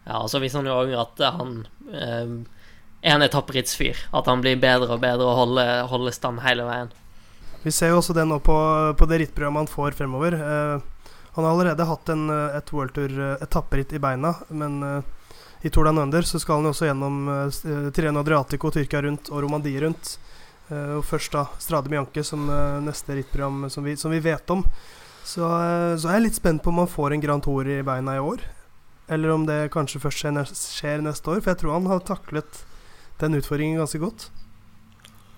[0.04, 1.54] Ja, og så viser han jo òg at han
[1.94, 2.34] eh,
[3.06, 4.02] er en etapperittsfyr.
[4.10, 6.92] At han blir bedre og bedre og holder, holder stand hele veien.
[7.64, 8.54] Vi ser jo også det nå på,
[8.98, 10.36] på det rittprogrammet han får fremover.
[10.36, 15.00] Eh, han har allerede hatt en, eh, et worldtour-etapperitt i beina, men uh,
[15.66, 19.32] i Tour de Under så skal han jo også gjennom uh, Tireno Adriatico, Tyrkia rundt
[19.32, 20.12] og Romandie rundt.
[20.68, 24.54] Uh, og først da Strade Bianche som uh, neste rittprogram som vi, som vi vet
[24.54, 24.62] om.
[25.24, 28.18] Så, så er jeg litt spent på om han får en Grand Tour i beina
[28.18, 28.44] i år.
[29.08, 32.62] Eller om det kanskje først skjer, skjer neste år, for jeg tror han har taklet
[33.24, 34.28] den utfordringen ganske godt.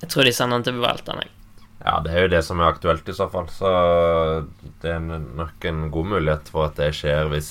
[0.03, 1.36] Jeg tror de sender han til Vuelta, jeg.
[1.85, 3.49] Ja, det er jo det som er aktuelt, i så fall.
[3.53, 3.71] Så
[4.83, 7.51] det er nok en god mulighet for at det skjer hvis,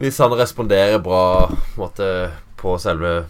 [0.00, 2.08] hvis han responderer bra måte,
[2.58, 3.26] på selve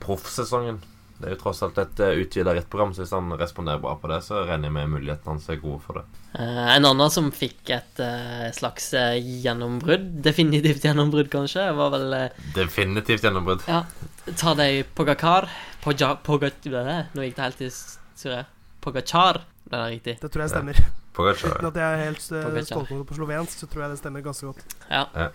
[0.00, 0.78] proffsesongen.
[1.20, 4.08] Det er jo tross alt et uh, utvida rittprogram, så hvis han responderer bra på
[4.08, 6.04] det, så regner jeg med mulighetene hans er gode for det.
[6.32, 8.88] Uh, en annen som fikk et uh, slags
[9.44, 12.16] gjennombrudd, definitivt gjennombrudd kanskje, var vel
[12.56, 13.66] Definitivt gjennombrudd.
[13.68, 13.82] Ja.
[14.40, 15.50] Ta deg Pogacar
[15.84, 18.46] Poga, Poga, Nå gikk det helt i surre.
[18.80, 20.16] Pogacar, det er riktig.
[20.22, 20.80] Det tror jeg stemmer.
[20.80, 20.92] Ja.
[21.16, 21.56] Pogacar.
[21.58, 24.50] Uten at jeg er helt uh, stålkonge på slovensk, så tror jeg det stemmer ganske
[24.50, 24.76] godt.
[24.88, 25.04] Ja.
[25.14, 25.28] ja.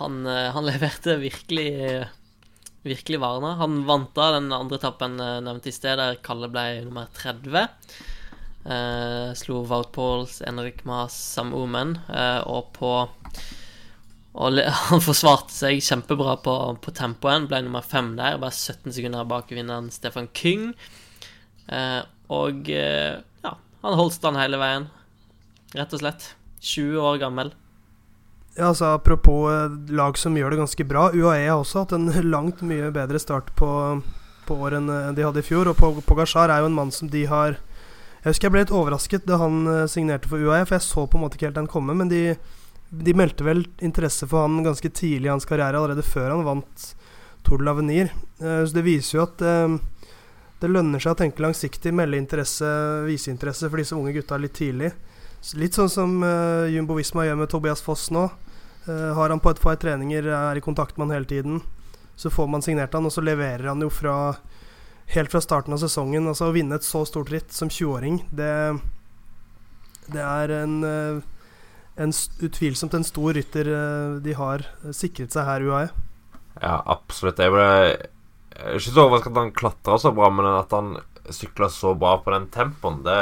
[0.00, 1.70] Han, han, leverte virkelig
[2.84, 3.54] virkelig varene.
[3.60, 7.70] Han vant da den andre etappen nevnt i sted, der Kalle ble nummer 30.
[8.64, 12.94] Uh, slo Wout Pauls, Enrik Maas, Sam Omen, eh, og på
[14.34, 14.56] og
[14.88, 17.44] han forsvarte seg kjempebra på, på tempoen.
[17.50, 20.72] Ble nummer fem der, bare 17 sekunder bak vinneren Stefan Kyng.
[21.68, 22.00] Eh,
[22.34, 23.52] og ja,
[23.84, 24.88] han holdt stand hele veien,
[25.76, 26.32] rett og slett.
[26.64, 27.52] 20 år gammel.
[28.56, 29.50] Ja, altså Apropos
[29.92, 31.10] lag som gjør det ganske bra.
[31.12, 33.68] UAE har også hatt en langt mye bedre start på,
[34.48, 35.68] på året enn de hadde i fjor.
[35.70, 37.58] Og Pogasjar er jo en mann som de har
[38.22, 41.18] Jeg husker jeg ble litt overrasket da han signerte for UAE, for jeg så på
[41.18, 41.96] en måte ikke helt den komme.
[41.98, 42.22] Men de,
[42.88, 46.94] de meldte vel interesse for han ganske tidlig i hans karriere, allerede før han vant
[47.44, 48.14] Tour de l'Avenir.
[48.40, 49.44] Så det viser jo at
[50.62, 52.68] det lønner seg å tenke langsiktig, melde interesse,
[53.08, 54.92] vise interesse for disse unge gutta litt tidlig.
[55.60, 58.28] Litt sånn som uh, Jumbo Visma gjør med Tobias Foss nå.
[58.86, 61.60] Uh, har han på et par treninger, er i kontakt med han hele tiden.
[62.16, 64.36] Så får man signert han, og så leverer han jo fra
[65.12, 66.30] helt fra starten av sesongen.
[66.30, 68.54] Altså Å vinne et så stort ritt som 20-åring, det,
[70.14, 71.20] det er en, uh,
[72.00, 73.68] en, utvilsomt en stor rytter
[74.24, 74.64] de har
[74.96, 75.92] sikret seg her, UAE.
[76.62, 77.42] Ja, absolutt.
[77.42, 77.68] Jeg ble
[78.54, 80.94] ikke så overrasket at han klatra så bra, men at han
[81.32, 83.18] sykla så bra på den tempoen, det,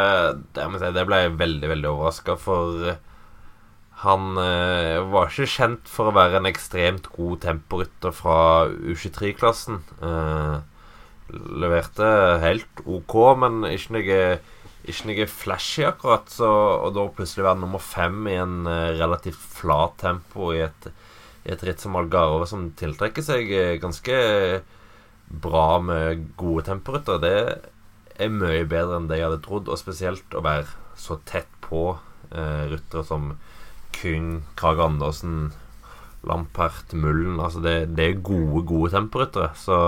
[0.56, 2.96] det, det ble jeg veldig, veldig overraska for.
[4.02, 9.78] Han eh, var ikke kjent for å være en ekstremt god temporytter fra U23-klassen.
[10.02, 10.56] Eh,
[11.62, 12.08] leverte
[12.42, 14.18] helt OK, men ikke noe,
[14.90, 16.26] ikke noe flashy, akkurat.
[16.34, 20.90] Så, og da plutselig være nummer fem i en eh, relativt flat tempo i et,
[21.46, 24.18] et ritt som Algarve, som tiltrekker seg eh, ganske
[25.32, 29.70] bra med gode temperaturer, det er mye bedre enn det jeg hadde trodd.
[29.72, 30.68] Og spesielt å være
[30.98, 31.94] så tett på
[32.30, 33.32] eh, ryttere som
[33.96, 35.52] Kyng, Krage Andersen,
[36.28, 37.40] Lampert, Mullen.
[37.40, 39.56] Altså det, det er gode, gode temperaturer.
[39.58, 39.78] Så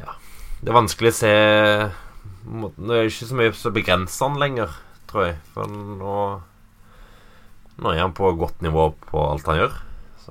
[0.00, 0.16] ja
[0.62, 1.32] Det er vanskelig å se
[2.48, 4.74] Det er ikke så mye som begrenser han lenger,
[5.10, 5.38] tror jeg.
[5.54, 6.16] For nå
[7.82, 9.78] Nå er han på godt nivå på alt han gjør.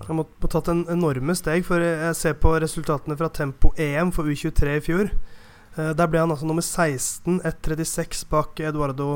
[0.08, 4.78] Han må, tatt en enorme steg, for jeg ser på resultatene fra Tempo-EM for U23
[4.78, 5.12] i fjor.
[5.76, 9.14] Eh, der ble han altså nummer 16, 1.36 bak Eduardo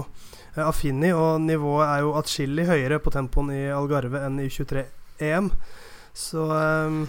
[0.55, 5.51] eh, Affini, og nivået er jo atskillig høyere på tempoen i Algarve enn i U23-EM.
[6.15, 6.99] Så eh,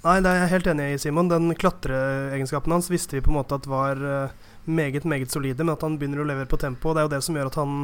[0.00, 1.28] Nei, det er jeg helt enig i, Simon.
[1.28, 5.74] Den klatreegenskapen hans visste vi på en måte at var eh, meget, meget solide, men
[5.74, 7.82] at han begynner å levere på tempo, det er jo det som gjør at han,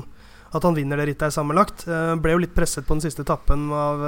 [0.56, 1.84] at han vinner det rittet her sammenlagt.
[2.24, 4.06] Ble jo litt presset på den siste etappen av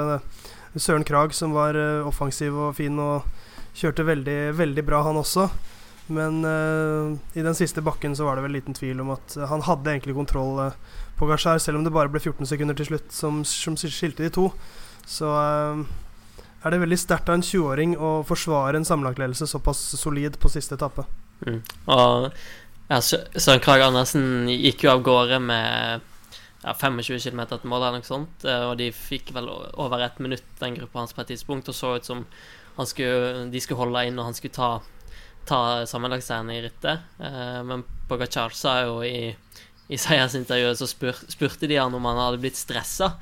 [0.75, 3.25] Søren Krag, som var eh, offensiv og fin og
[3.79, 5.47] kjørte veldig, veldig bra, han også.
[6.09, 9.61] Men uh, i den siste bakken så var det vel liten tvil om at han
[9.67, 10.77] hadde egentlig kontroll uh,
[11.19, 14.31] på Gashar, selv om det bare ble 14 sekunder til slutt som, som skilte de
[14.33, 14.47] to.
[15.05, 15.83] Så uh,
[16.63, 20.79] er det veldig sterkt av en 20-åring å forsvare en sammenlagtledelse såpass solid på siste
[20.79, 21.05] etappe.
[21.45, 21.61] Mm.
[21.93, 22.29] Og
[22.89, 26.08] ja, Søren Krag Andersen gikk jo av gårde med
[26.69, 30.19] ja, 25 km etter mål eller noe sånt, eh, og de fikk vel over ett
[30.21, 32.25] minutt, den gruppa hans, på et tidspunkt, og så ut som
[32.85, 34.69] skulle, de skulle holde inn og han skulle ta,
[35.49, 37.07] ta sammenlagtseieren i rittet.
[37.25, 39.31] Eh, men Pogacar sa jo i,
[39.89, 43.15] i seiersintervjuet så spur, spurte de han om han hadde blitt stressa,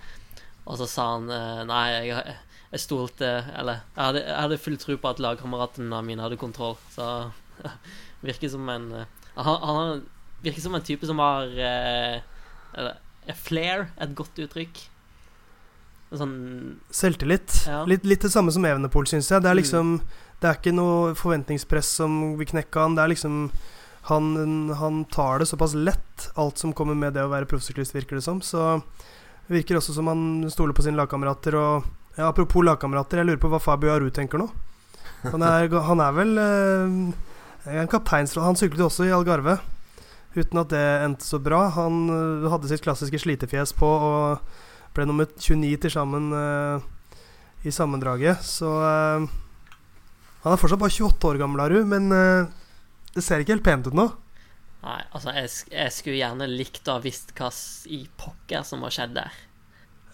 [0.68, 2.38] og så sa han eh, nei, jeg,
[2.74, 6.76] jeg stolte Eller jeg hadde, jeg hadde full tro på at lagkameratene mine hadde kontroll,
[6.92, 7.30] så
[8.28, 8.90] virker som en
[9.38, 10.04] han, han
[10.44, 11.48] virker som en type som har
[12.78, 14.86] eller, er flair, et godt uttrykk.
[16.16, 17.66] Sånn Selvtillit.
[17.68, 17.82] Ja.
[17.86, 19.42] Litt, litt det samme som Evenepool, syns jeg.
[19.44, 19.62] Det er Mm.
[19.64, 20.02] liksom
[20.40, 22.94] Det er ikke noe forventningspress som vil knekke han.
[22.96, 23.50] Det er liksom
[24.04, 28.16] han, han tar det såpass lett, alt som kommer med det å være proffsyklist, virker
[28.18, 28.40] det som.
[28.40, 28.84] Så
[29.50, 31.56] det virker også som han stoler på sine lagkamerater.
[31.58, 31.84] Og
[32.16, 34.48] ja, apropos lagkamerater, jeg lurer på hva Fabio Aru tenker nå.
[35.24, 38.46] Han er, han er vel eh, en kapteinsrolle.
[38.46, 39.58] Han syklet også i Algarve,
[40.36, 41.68] uten at det endte så bra.
[41.78, 44.44] Han eh, hadde sitt klassiske slitefjes på og
[44.98, 46.88] ble nummer 29 til sammen eh,
[47.68, 48.44] i sammendraget.
[48.46, 49.28] Så eh,
[50.44, 53.98] han er fortsatt bare 28 år gammel, Aru, men det ser ikke helt pent ut
[53.98, 54.06] nå.
[54.86, 57.50] Nei, altså, jeg, jeg skulle gjerne likt å ha visst hva
[57.92, 59.40] i pokker som har skjedd der.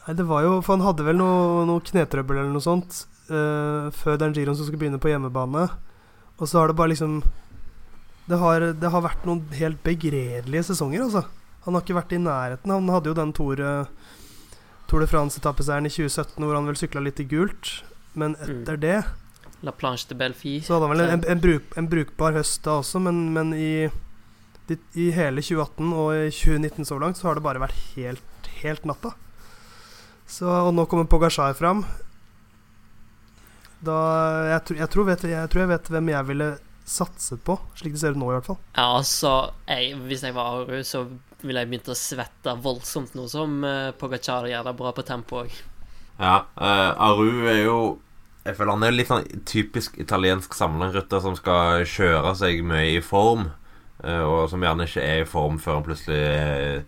[0.06, 3.92] Nei, det var jo For han hadde vel noe, noe knetrøbbel eller noe sånt uh,
[3.96, 5.68] før den giroen som skulle begynne på hjemmebane.
[6.40, 7.22] Og så har det bare liksom
[8.30, 11.26] det har, det har vært noen helt begredelige sesonger, altså.
[11.66, 12.72] Han har ikke vært i nærheten.
[12.72, 14.14] Han hadde jo den Tour, eh,
[14.92, 17.78] Tour de France-etappeseieren i 2017 hvor han vel sykla litt i gult.
[18.20, 18.98] Men etter det
[19.64, 20.58] La Planche de Belfi.
[20.62, 23.88] så hadde han vel en, en, bruk, en brukbar høst da også, men, men i,
[24.68, 28.50] de, i hele 2018 og i 2019 så langt så har det bare vært helt,
[28.60, 29.14] helt natta.
[30.28, 31.86] Så, og nå kommer Pogasjar fram.
[33.84, 33.98] Da
[34.52, 36.52] jeg, jeg, tror vet, jeg tror jeg vet hvem jeg ville
[36.86, 38.60] satset på, slik det ser ut nå i hvert fall.
[38.76, 39.34] Ja, altså,
[39.70, 41.06] jeg, hvis jeg var Aru, så
[41.44, 45.44] ville jeg begynt å svette voldsomt, nå som uh, Pogacar gjør det bra på tempo
[45.44, 45.60] òg.
[46.20, 47.78] Ja, uh, Aru er jo
[48.44, 53.02] Jeg føler han er litt sånn typisk italiensk samlerytter som skal kjøre seg mye i
[53.04, 53.48] form,
[54.04, 56.84] uh, og som gjerne ikke er i form før han plutselig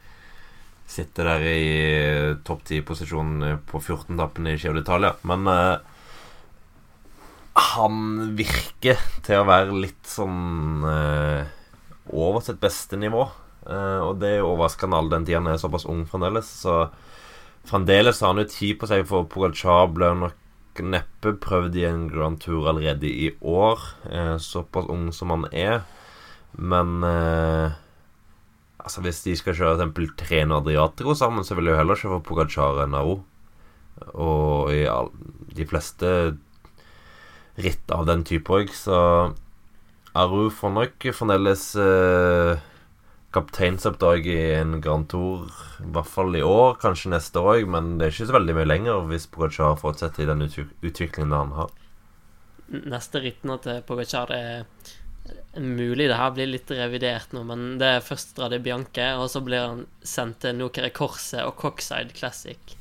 [0.86, 5.15] sitter der i topp 10-posisjon på 14-tappen i Giro d'Italia.
[5.27, 5.94] Men eh,
[7.55, 11.51] han virker til å være litt sånn eh,
[12.11, 13.23] over sitt beste nivå.
[13.65, 16.49] Eh, og det er jo overraskende all den tida han er såpass ung fremdeles.
[16.65, 16.83] Så
[17.65, 22.03] Fremdeles har han jo tid på seg, for Pogacar ble nok neppe prøvd i en
[22.11, 23.81] Grand Tour allerede i år.
[24.05, 25.81] Eh, såpass ung som han er.
[26.55, 27.73] Men eh,
[28.77, 32.21] altså hvis de skal kjøre eksempel Treno Adriatico sammen, så vil jeg jo heller kjøre
[32.27, 33.23] Pogacar enn Aro.
[34.13, 35.09] Og i all,
[35.55, 36.09] de fleste
[37.61, 38.97] ritt av den type òg, så
[40.15, 42.59] Aru får nok fremdeles eh,
[43.35, 45.49] kapteinsoppdrag i en Grand Tour,
[45.83, 48.69] i hvert fall i år, kanskje neste òg, men det er ikke så veldig mye
[48.69, 51.73] lenger hvis Pogacar fortsetter i den utviklingen han har.
[52.71, 54.63] Neste ritt til Pogacar er
[55.59, 59.41] mulig det her blir litt revidert nå, men det er først Strade Bianche, og så
[59.43, 62.75] blir han sendt til Nokere Korset og Cockside Classic.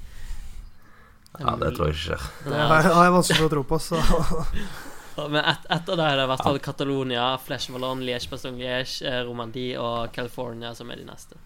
[1.41, 2.27] Ja, det tror jeg ikke skjer.
[2.45, 3.97] Det har jeg- har jeg vanskelig for å tro på, så
[5.31, 8.97] Men et, etter det er det i hvert fall Catalonia, Flesh Vallon, Liège Bastogne Liège,
[9.07, 11.39] eh, Romandie og California som er de neste.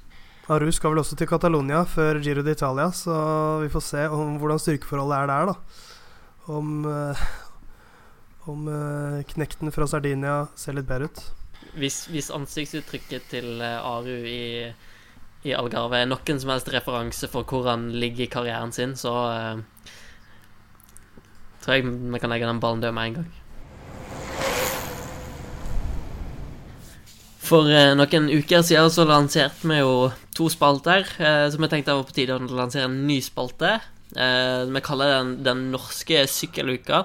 [0.49, 4.63] Aru skal vel også til Catalonia før Giro d'Italia, så vi får se om hvordan
[4.65, 5.57] styrkeforholdet er der, da.
[6.49, 7.27] Om, eh,
[8.49, 11.21] om eh, knekten fra Sardinia ser litt bedre ut.
[11.77, 14.73] Hvis, hvis ansiktsuttrykket til Aru i,
[15.47, 19.13] i Algarve er noen som helst referanse for hvor han ligger i karrieren sin, så
[19.31, 19.91] uh,
[21.63, 23.29] tror jeg vi kan legge den ballen død med en gang.
[27.49, 31.95] For eh, noen uker siden så lanserte vi jo to spalter, eh, så vi tenkte
[31.95, 33.79] det var på tide å lansere en ny spalte.
[34.09, 37.03] Vi kaller den Den norske sykkeluka.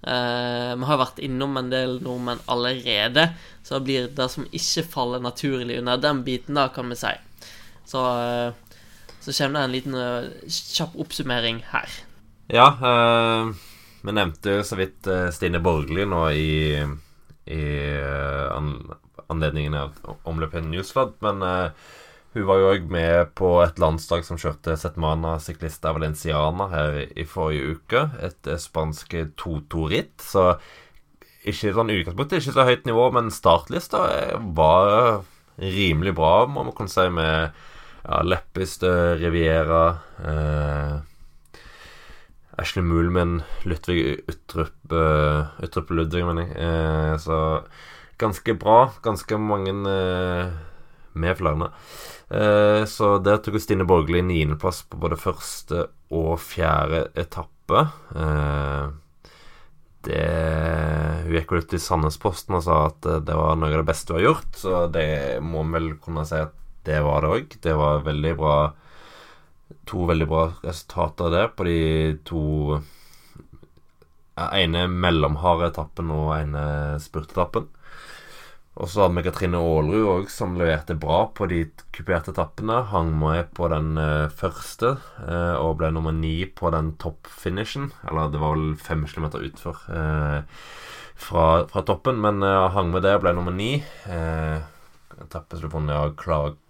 [0.00, 3.26] Vi har vært innom en del nordmenn allerede,
[3.62, 7.12] så det blir det som ikke faller naturlig under den biten, da, kan vi si.
[7.88, 8.52] Så, eh,
[9.20, 11.98] så kommer det en liten eh, kjapp oppsummering her.
[12.52, 13.52] Ja, eh,
[14.04, 16.78] vi nevnte jo så vidt Stine Borgli nå i,
[17.50, 17.62] i
[18.54, 18.74] an,
[19.26, 19.96] anledningen av
[20.28, 21.42] omløpet i Newsflood, men
[22.36, 27.26] hun var jo òg med på et landslag som kjørte Setmana Ciclista Valenciana her i
[27.26, 28.04] forrige uke.
[28.22, 30.14] Et spansk 2-2-ritt.
[30.22, 30.52] Så
[31.42, 34.04] ikke sånn utgangspunkt, ikke så høyt nivå, men startlista
[34.54, 35.24] var
[35.58, 37.56] rimelig bra, må man kunne si, med
[38.04, 39.84] ja, Leppestø, Riviera
[40.24, 40.98] eh,
[42.58, 46.56] Ashley Moolman, Ludvig Utrup uh, Utrup Ludvig, mener jeg.
[46.58, 47.38] Eh, så
[48.18, 48.80] ganske bra.
[49.02, 50.56] Ganske mange eh,
[51.12, 51.70] med flere.
[52.28, 57.84] Eh, så der tok Stine Borgli niendeplass på både første og fjerde etappe.
[58.18, 58.90] Eh,
[60.08, 60.26] det
[61.28, 64.18] Hun gikk ut i Sandnesposten og sa at det var noe av det beste hun
[64.18, 65.08] har gjort, så det
[65.44, 66.54] må vi vel kunne si at
[66.88, 67.58] det var det òg.
[67.62, 68.58] Det var veldig bra
[69.88, 71.80] To veldig bra resultater der på de
[72.28, 72.42] to
[74.38, 76.62] ene mellomharde etappen og ene
[77.02, 77.66] spurtetappen.
[78.78, 82.76] Og så hadde vi Katrine Aalrud òg, som leverte bra på de kuperte etappene.
[82.92, 87.90] Hang med på den uh, første uh, og ble nummer ni på den toppfinishen.
[88.06, 90.46] Eller det var vel fem kilometer utfor uh,
[91.18, 93.80] fra, fra, toppen, men hang med det og ble nummer ni.
[94.06, 94.62] Uh,
[95.18, 96.62] vunnet av Clark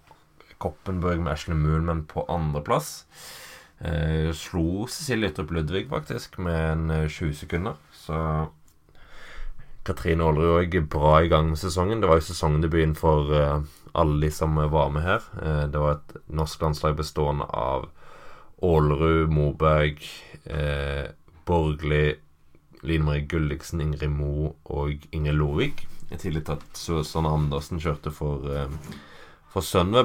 [0.58, 3.06] Koppenberg med Ashley Moonman på andreplass.
[3.78, 7.74] Eh, slo Cecilie Yttrup Ludvig faktisk med en 20 eh, sekunder.
[7.94, 8.48] Så
[9.86, 12.02] Katrine Aalerud òg bra i gang med sesongen.
[12.02, 13.60] Det var jo sesongdebuten for eh,
[13.98, 15.28] alle de som var med her.
[15.42, 17.88] Eh, det var et norsk landslag bestående av
[18.62, 20.02] Aalerud, Moberg,
[20.44, 21.06] eh,
[21.46, 22.16] Borgli,
[22.82, 25.86] Line Marie Gulliksen, Ingrid Moe og Inger Lovik.
[26.10, 28.74] I tillegg til at Susanne Andersen kjørte for eh,
[29.52, 29.64] for.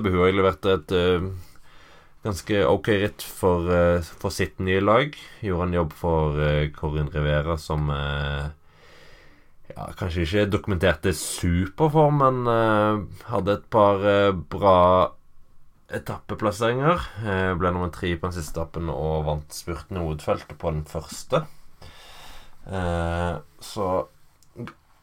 [0.09, 1.25] Hun har levert et uh,
[2.23, 5.15] ganske ok ritt for, uh, for, sitt nye lag.
[5.43, 7.89] Gjorde en jobb for uh, Corinne Rivera som
[9.73, 14.03] ja, kanskje ikke dokumenterte superform, men hadde et par
[14.51, 14.77] bra
[15.93, 17.07] etappeplasseringer.
[17.57, 21.45] ble nummer tre på den siste etappen og vant spurten i hovedfeltet på den første.
[23.71, 23.87] så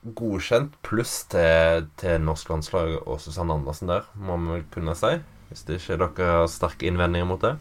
[0.04, 5.18] godkjent pluss til, til norsk landslag og Susanne Andersen der, må vi vel kunne si.
[5.50, 7.56] Hvis det ikke er dere har sterke innvendinger mot det?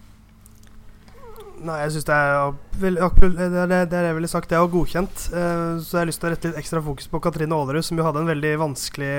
[1.60, 5.26] Nei, jeg syns det er det, er det jeg ville sagt, det er godkjent.
[5.34, 8.00] Uh, så jeg har lyst til å rette litt ekstra fokus på Katrine Aalerud, som
[8.00, 9.12] jo hadde en veldig vanskelig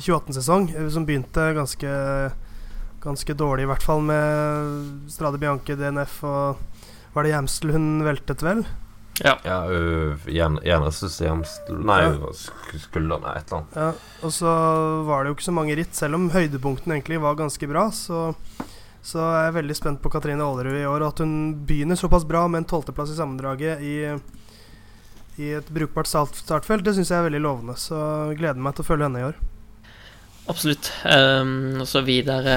[0.00, 0.72] 2018-sesong.
[0.74, 1.92] Uh, som begynte ganske,
[3.04, 6.66] ganske dårlig, i hvert fall med Strade Bianche, DNF og
[7.14, 8.66] Var det Jamstel hun veltet, vel?
[9.24, 9.34] Ja.
[9.44, 9.58] ja.
[11.74, 12.00] Nei,
[12.82, 13.76] skulder Nei, et eller annet.
[13.76, 13.90] Ja,
[14.22, 14.54] og så
[15.08, 17.88] var det jo ikke så mange ritt, selv om høydepunktene egentlig var ganske bra.
[17.94, 18.32] Så,
[19.02, 21.02] så er jeg veldig spent på Katrine Aalerud i år.
[21.02, 21.36] Og at hun
[21.68, 23.94] begynner såpass bra med en tolvteplass i sammendraget i,
[25.42, 27.78] i et brukbart startfelt, det syns jeg er veldig lovende.
[27.80, 27.98] Så
[28.30, 29.40] jeg gleder meg til å følge henne i år.
[30.48, 30.92] Absolutt.
[31.04, 32.54] Um, og så videre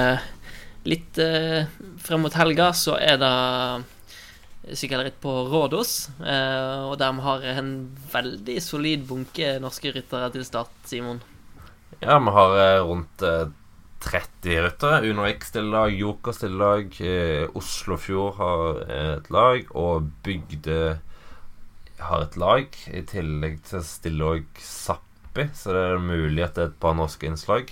[0.88, 1.68] litt uh,
[2.02, 3.34] frem mot helga så er det
[4.70, 6.08] sykkelritt på Rådos.
[6.20, 7.72] Eh, og der vi har en
[8.12, 11.22] veldig solid bunke norske ryttere til start, Simon.
[12.00, 15.02] Ja, vi har eh, rundt 30 eh, ryttere.
[15.10, 17.00] Uno X til lag, Joker til lag,
[17.58, 20.98] Oslofjord har et lag, og Bygde
[22.02, 22.82] har et lag.
[22.90, 26.96] I tillegg til stiller òg Sappi, så det er mulig at det er et par
[26.98, 27.70] norske innslag.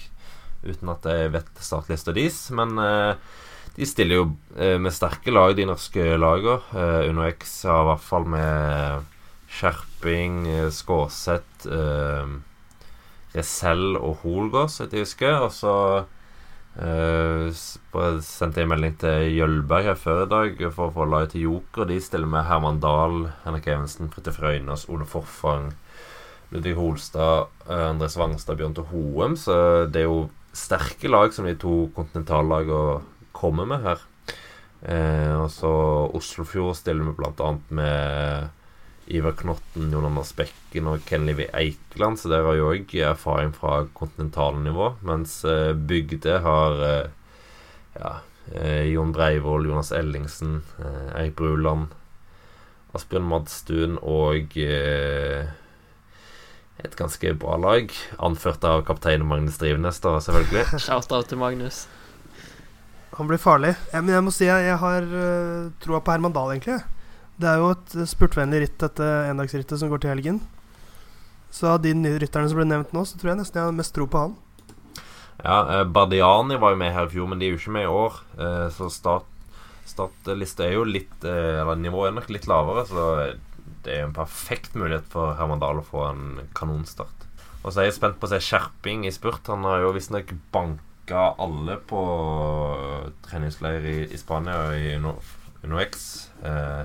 [0.60, 2.42] Uten at jeg vet startlista deres.
[2.56, 3.14] Men eh,
[3.76, 4.26] de stiller jo
[4.58, 6.58] eh, med sterke lag, de norske lagene.
[6.74, 9.10] Eh, Uno X har i hvert fall med
[9.50, 12.32] Skjerping, eh, Skåseth, eh,
[13.34, 15.36] Resell og Holgård, så jeg husker.
[15.46, 15.74] Og så
[16.80, 21.36] eh, sendte jeg en melding til Jølberg her før i dag for å få laget
[21.36, 21.86] til Joker.
[21.90, 25.70] De stiller med Herman Dahl, Henrik Evensen, Fridtjof Røynås, Ole Forfang,
[26.50, 29.38] Ludvig Holstad, André Andres Wangstad, Bjørn Til Hoem.
[29.38, 29.54] Så
[29.86, 32.98] det er jo sterke lag som de to kontinentallagene
[33.36, 34.06] kommer med her.
[34.82, 35.68] Eh, altså
[36.16, 37.50] Oslofjord stiller vi bl.a.
[37.68, 38.48] med
[39.10, 43.52] Ivar Knotten, Jon Anders Bekken og Ken Livi Eikeland, så der har jo òg erfaring
[43.56, 44.92] fra kontinentalnivå.
[45.06, 47.08] Mens eh, Bygde har eh,
[47.98, 48.12] ja,
[48.54, 51.90] eh, Jon Breivoll, Jonas Ellingsen, eh, Eirik Bruland,
[52.94, 55.50] Asbjørn Madstuen og eh,
[56.80, 57.92] et ganske bra lag.
[58.22, 60.68] Anført av kaptein Magnus Drivenes, da, selvfølgelig.
[60.86, 61.84] Shout-out til Magnus.
[63.18, 63.74] Han blir farlig.
[63.90, 66.78] Ja, men jeg må si jeg, jeg har uh, troa på Herman Dahl, egentlig.
[67.40, 70.40] Det er jo et spurtvennlig ritt, dette endagsrittet som går til helgen.
[71.50, 73.94] Så av de rytterne som ble nevnt nå, så tror jeg nesten jeg har mest
[73.96, 74.36] tro på han.
[75.40, 77.88] Ja, eh, Bardiani var jo med her i fjor, men de er jo ikke med
[77.88, 78.18] i år.
[78.38, 79.30] Eh, så start,
[79.88, 83.06] startlista er jo litt eh, Eller nivået er nok litt lavere, så
[83.80, 87.26] det er jo en perfekt mulighet for Herman Dahl å få en kanonstart.
[87.64, 89.48] Og så er jeg spent på å se Skjerping i spurt.
[89.48, 90.84] Han har jo visstnok banka
[91.16, 92.00] alle på
[93.26, 94.94] treningsleir i, i Spania og i
[95.64, 96.06] UnoX.
[96.46, 96.84] Eh,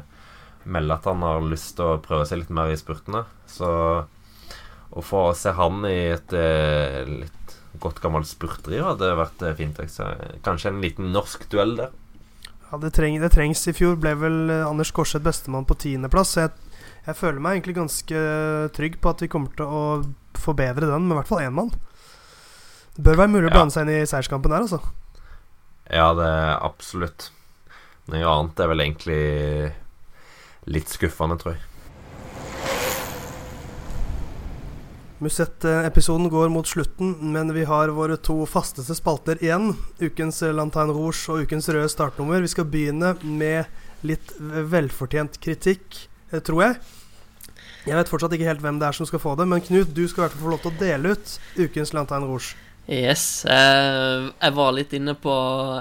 [0.66, 3.24] melder at han har lyst til å prøve seg litt mer i spurtene.
[3.50, 3.70] Så
[4.96, 9.80] å få se han i et eh, litt godt gammelt spurtdriv hadde vært eh, fint.
[9.92, 10.10] Så
[10.46, 11.94] kanskje en liten norsk duell der.
[12.72, 13.66] Ja, det, treng, det trengs.
[13.70, 16.38] I fjor ble vel eh, Anders Korseth bestemann på tiendeplass.
[16.40, 16.54] Jeg,
[17.06, 18.24] jeg føler meg egentlig ganske
[18.78, 19.84] trygg på at vi kommer til å
[20.40, 21.76] forbedre den med i hvert fall én mann.
[22.96, 24.80] Det bør være mulig å blande seg inn i seierskampen der, altså.
[25.92, 27.30] Ja, det er absolutt.
[28.10, 29.22] Noe annet er vel egentlig
[30.72, 31.64] litt skuffende, tror jeg.
[35.26, 39.72] Musett-episoden går mot slutten, men vi har våre to fasteste spalter igjen.
[40.04, 42.44] Ukens Lantain Rouge og ukens røde startnummer.
[42.44, 43.66] Vi skal begynne med
[44.06, 46.80] litt velfortjent kritikk, eh, tror jeg.
[47.86, 50.08] Jeg vet fortsatt ikke helt hvem det er som skal få det, men Knut, du
[50.08, 52.56] skal i hvert fall få lov til å dele ut ukens Lantain Rouge.
[52.86, 53.46] Yes.
[53.50, 55.34] Eh, jeg var litt inne på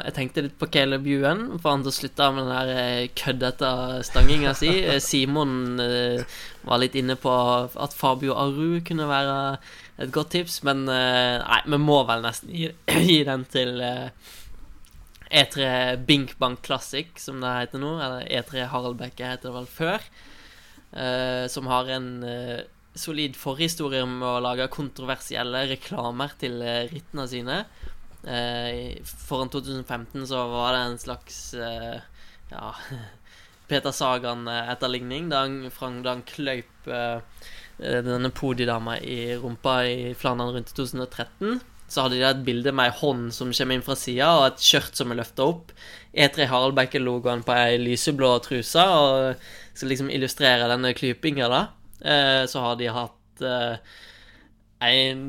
[0.07, 3.09] Jeg tenkte litt på Caleb Ewan, for han til å slutte med den der eh,
[3.13, 3.73] køddete
[4.09, 4.71] stanginga si.
[4.95, 6.25] Eh, Simon eh,
[6.65, 9.37] var litt inne på at Fabio Aru kunne være
[10.01, 12.71] et godt tips, men eh, nei, vi må vel nesten gi,
[13.11, 17.99] gi den til E3 e Bink Bank Classic, som det heter nå.
[18.01, 20.09] Eller E3 Haraldbekke heter det vel før.
[21.51, 22.09] som har en
[22.95, 27.59] solid forhistorie med å lage kontroversielle reklamer til eh, rittene sine.
[28.25, 31.99] Eh, foran 2015 så var det en slags eh,
[32.53, 32.71] ja,
[33.69, 37.21] Peter Sagan-etterligning da han, han kløyp eh,
[37.79, 41.61] denne podidama i rumpa i Flandern rundt 2013.
[41.89, 44.63] Så hadde de et bilde med ei hånd som kommer inn fra sida, og et
[44.65, 45.75] skjørt som er løfta opp.
[46.17, 51.61] E3 Haraldbekke-logoen på ei lyseblå truse, og skal liksom illustrere denne klypinga, da.
[52.05, 53.77] Eh, så har de hatt eh,
[54.85, 55.29] en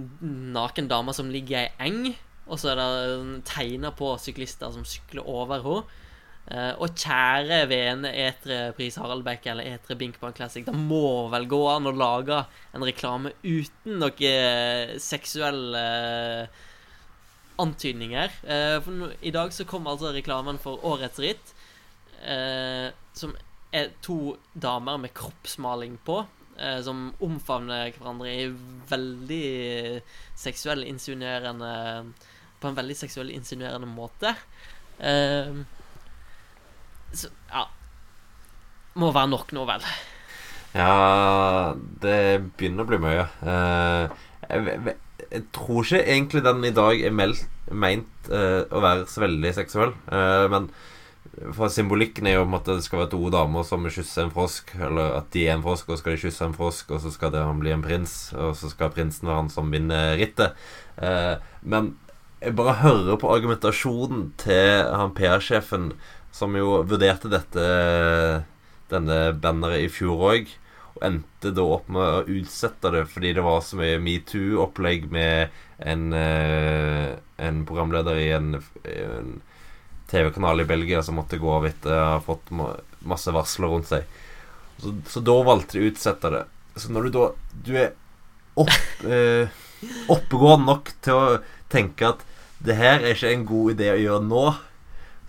[0.56, 2.16] naken dame som ligger i ei eng,
[2.46, 6.02] og så er det tegner på syklister som sykler over henne.
[6.46, 11.58] Uh, og kjære vene Etre Pris Haraldbekk eller Etre Binkbank Classic, det må vel gå
[11.72, 12.38] an å lage
[12.70, 16.60] en reklame uten noen seksuelle uh,
[17.66, 18.38] antydninger.
[18.46, 21.56] Uh, no, I dag så kom altså reklamen for Årets ritt,
[23.18, 23.34] som
[23.76, 26.45] er to damer med kroppsmaling på eh,
[26.86, 28.46] som omfavner hverandre i
[28.88, 29.48] veldig
[30.40, 31.72] seksuell insinuerende
[32.62, 34.32] På en veldig seksuell insinuerende måte.
[35.00, 35.52] Eh,
[37.16, 37.66] så ja
[38.96, 39.84] Må være nok nå, vel.
[40.76, 42.20] Ja, det
[42.60, 43.26] begynner å bli mye.
[43.48, 44.16] Eh,
[44.48, 49.52] jeg, tror ikke egentlig den i dag er meldt, meint eh, å være så veldig
[49.56, 50.68] seksuell, eh, men
[51.36, 54.72] for symbolikken er jo på at det skal være to damer som kysser en frosk,
[54.80, 57.34] eller at de er en frosk, og skal de kysse en frosk, og så skal
[57.34, 60.56] det han bli en prins, og så skal prinsen være han som vinner rittet.
[60.96, 61.96] Eh, men
[62.40, 65.90] jeg bare hører på argumentasjonen til han PR-sjefen,
[66.36, 67.66] som jo vurderte dette
[68.92, 70.54] denne banneret i fjor òg,
[70.96, 75.52] og endte da opp med å utsette det fordi det var så mye metoo-opplegg med
[75.84, 79.34] en, eh, en programleder i en, en
[80.12, 82.52] TV-kanal i Belgia som måtte gå av etter å ha fått
[83.06, 84.06] masse varsler rundt seg.
[84.78, 86.44] Så, så, da valgte de å utsette det.
[86.76, 87.26] Så når du da
[87.66, 87.94] Du er
[88.60, 88.72] opp,
[89.16, 89.52] eh,
[90.12, 91.36] oppegående nok til å
[91.72, 92.24] tenke at
[92.66, 94.46] det her er ikke en god idé å gjøre nå,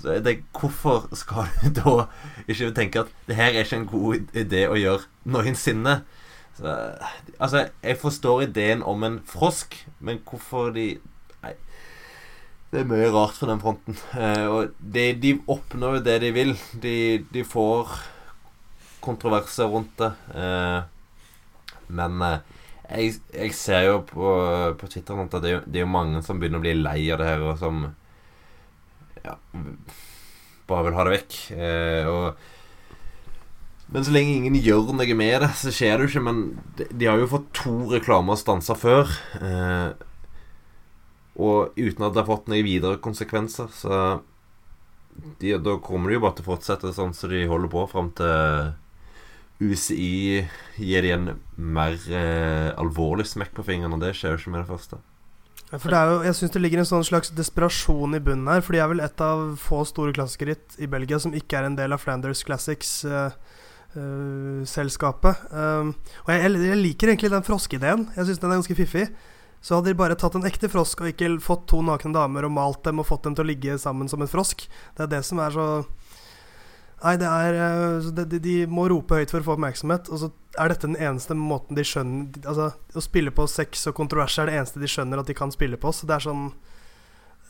[0.01, 1.95] så er det, hvorfor skal du da
[2.47, 5.99] ikke tenke at det her er ikke en god idé å gjøre noensinne?
[6.57, 6.73] Så,
[7.39, 10.87] altså, jeg forstår ideen om en frosk, men hvorfor de
[12.77, 13.97] det er mye rart fra den fronten.
[14.21, 16.53] Eh, og de, de, oppnår jo det de vil.
[16.83, 16.97] De,
[17.33, 17.95] de får
[19.05, 20.11] kontroverser rundt det.
[20.37, 22.43] Eh, men eh,
[22.91, 24.33] jeg, jeg, ser jo på,
[24.77, 27.31] på Twitter at det det er jo mange som begynner å bli lei av det
[27.31, 27.87] her, og som
[29.25, 29.39] ja,
[30.69, 31.41] bare vil ha det vekk.
[32.13, 32.53] Og
[33.87, 36.25] men så lenge ingen gjør noe med det, så skjer det jo ikke.
[36.27, 36.41] Men
[36.79, 39.13] de, de har jo fått to reklamer stansa før.
[39.39, 40.06] Eh,
[41.37, 43.69] og uten at det har fått noen videre konsekvenser.
[43.77, 43.99] Så
[45.41, 48.09] de, da kommer de jo bare til å fortsette sånn som de holder på fram
[48.17, 48.73] til
[49.61, 51.27] UCI gir de en
[51.57, 54.97] mer eh, alvorlig smekk på fingeren, og det skjer jo ikke med det første.
[55.71, 58.53] Ja, For det er jo, Jeg syns det ligger en sånn slags desperasjon i bunnen
[58.53, 58.63] her.
[58.63, 61.79] For de er vel et av få store klassikeritt i Belgia som ikke er en
[61.79, 65.35] del av Flanders Classics-selskapet.
[65.51, 65.87] um,
[66.27, 68.03] og jeg, jeg liker egentlig den froskeideen.
[68.15, 69.07] Jeg syns den er ganske fiffig.
[69.67, 72.53] Så hadde de bare tatt en ekte frosk og ikke fått to nakne damer og
[72.55, 74.63] malt dem og fått dem til å ligge sammen som en frosk.
[74.95, 75.67] Det er det som er så
[76.97, 80.31] Nei, det er eh, de, de må rope høyt for å få oppmerksomhet, og så
[80.57, 84.49] er dette den eneste måten de skjønner Altså, å spille på sex og kontroverser er
[84.49, 85.93] det eneste de skjønner at de kan spille på.
[85.93, 86.47] Så det er sånn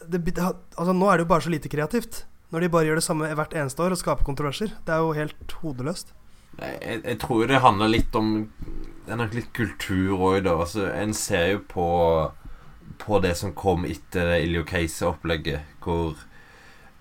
[0.08, 2.24] det, Altså, nå er det jo bare så lite kreativt.
[2.50, 4.74] Når de bare gjør det samme hvert eneste år og skaper kontroverser.
[4.88, 6.10] Det er jo helt hodeløst.
[6.58, 8.38] Jeg, jeg tror det handler litt om
[9.06, 10.56] Det er nok litt kultur òg, da.
[10.58, 11.88] Altså, en ser jo på
[12.98, 16.16] På det som kom etter det Iljo Case-opplegget, hvor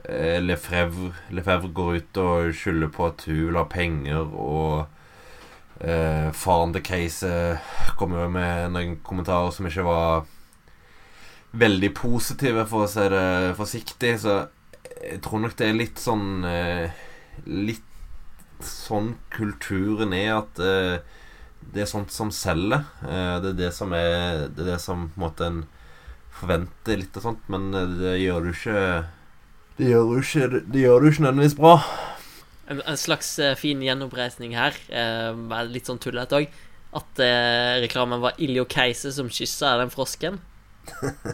[0.04, 4.86] eh, Lefebvre, Lefebvre går ut og skylder på at hun vil ha penger, og
[5.80, 7.32] eh, faren til Keise
[7.96, 10.26] kommer jo med noen kommentarer som ikke var
[11.56, 14.18] veldig positive, for å si det forsiktig.
[14.26, 14.40] Så
[15.00, 17.04] jeg tror nok det er litt sånn eh,
[17.46, 21.00] Litt sånn kulturen er at eh,
[21.74, 22.84] det er sånt som selger.
[23.04, 25.62] Eh, det er det som er Det er det som på en måte en
[26.36, 28.84] forventer litt og sånt, men eh, det gjør du ikke
[29.78, 31.74] Det gjør du ikke, det gjør du ikke nødvendigvis bra.
[32.68, 34.78] En, en slags eh, fin gjenoppreisning her.
[35.70, 36.48] Litt sånn tullete òg.
[36.96, 37.20] At
[37.84, 40.38] reklamen var Iljo Keise som kyssa den frosken.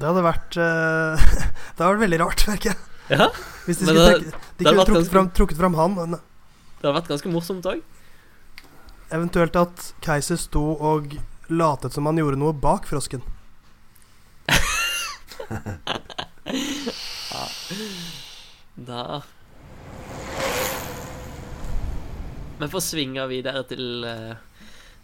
[0.00, 2.78] Det hadde vært Det hadde vært veldig rart, merker jeg.
[3.10, 3.26] Ja,
[3.66, 5.94] Hvis de skulle det- trekke, de kunne trukket ganske- fram, trukket fram han.
[5.98, 7.80] Men det hadde vært ganske morsomt òg.
[9.10, 11.16] Eventuelt at Keiser sto og
[11.50, 13.22] latet som han gjorde noe bak frosken.
[18.80, 19.20] Da
[22.60, 24.36] Vi får svinge videre til, eh,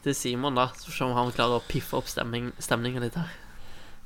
[0.04, 0.68] til Simon, da.
[0.76, 3.30] Så se om han klarer å piffe opp stemning, stemningen litt her.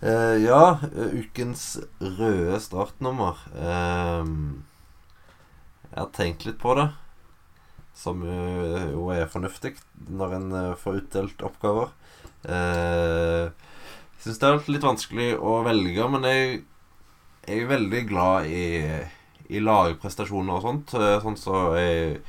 [0.01, 3.43] Uh, ja, eh, ukens røde startnummer.
[3.53, 4.23] Uh,
[5.91, 6.87] jeg har tenkt litt på det.
[7.97, 9.75] Som eh, jo er fornuftig
[10.09, 11.91] når en eh, får utdelt oppgaver.
[12.49, 16.61] Eh, jeg syns det er litt vanskelig å velge, men jeg,
[17.47, 18.65] jeg er veldig glad i,
[19.51, 20.95] i lagprestasjoner og sånt.
[20.97, 22.21] Eh, Sånn så jeg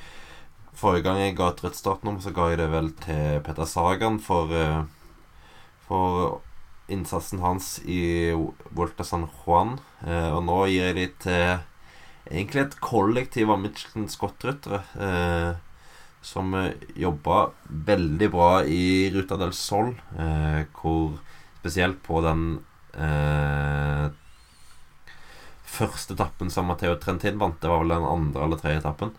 [0.81, 4.15] Forrige gang jeg ga et rødt startnummer, så ga jeg det vel til Petter Sagan
[4.23, 4.79] for, eh,
[5.85, 6.39] for
[6.91, 8.31] innsatsen hans i
[8.71, 9.75] Volta San Juan.
[10.07, 11.59] Eh, og nå gir jeg det til
[12.29, 15.51] egentlig et kollektiv av Mitchelton Scott-ryttere Eh,
[16.21, 21.17] som eh, jobba veldig bra i Ruta del Sol, eh, hvor
[21.61, 22.43] spesielt på den
[22.93, 24.07] eh,
[25.71, 29.15] første etappen som Matheo Trentin vant, det var vel den andre eller tredje etappen,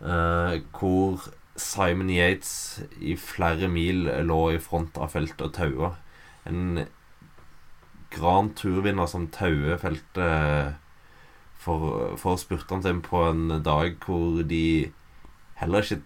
[0.00, 5.94] eh, hvor Simon Yates i flere mil lå i front av feltet og taua.
[6.48, 6.82] En
[8.12, 10.76] Gran Tour-vinner som tauer feltet
[11.62, 14.92] for, for spurtene sine på en dag hvor de
[15.60, 16.02] heller ikke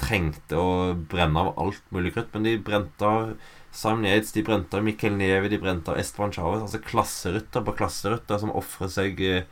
[0.00, 3.34] trengte å brenne av alt mulig krutt, men de brente av
[3.70, 6.64] Simon Yates, de brente av Mikkel Nevi, de brente av Esteban Chávez.
[6.64, 9.44] Altså klasserytter på klasserytter som ofrer seg eh,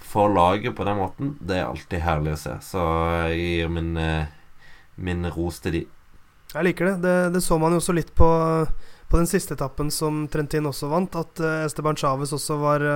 [0.00, 1.34] for laget på den måten.
[1.40, 2.54] Det er alltid herlig å se.
[2.64, 2.84] Så
[3.28, 4.30] jeg gir min, eh,
[4.96, 5.82] min ros til de.
[6.54, 6.94] Jeg liker det.
[7.04, 7.18] det.
[7.36, 8.30] Det så man jo også litt på,
[9.10, 12.86] på den siste etappen som Trentin også vant, at eh, Esteban Chávez også var,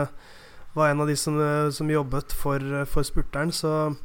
[0.75, 3.53] var en av de som, eh, som jobbet for, eh, for spurteren.
[3.53, 3.97] Så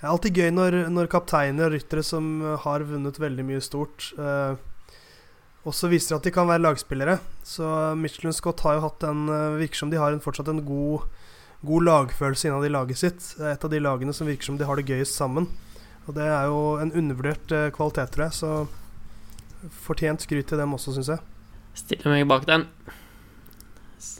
[0.00, 3.62] det er alltid gøy når, når kapteiner og ryttere som eh, har vunnet veldig mye
[3.62, 4.56] stort, eh,
[5.70, 7.18] også viser at de kan være lagspillere.
[7.44, 9.26] Så Michelin Scott har jo hatt en
[9.60, 11.04] Virker som de har en, fortsatt en god,
[11.62, 13.34] god lagfølelse innad i laget sitt.
[13.38, 15.50] Et av de lagene som virker som de har det gøyest sammen.
[16.08, 18.38] Og det er jo en undervurdert kvalitet, tror jeg.
[18.40, 21.20] Så fortjent skryt til dem også, syns jeg.
[21.76, 22.64] Stiller meg bak den.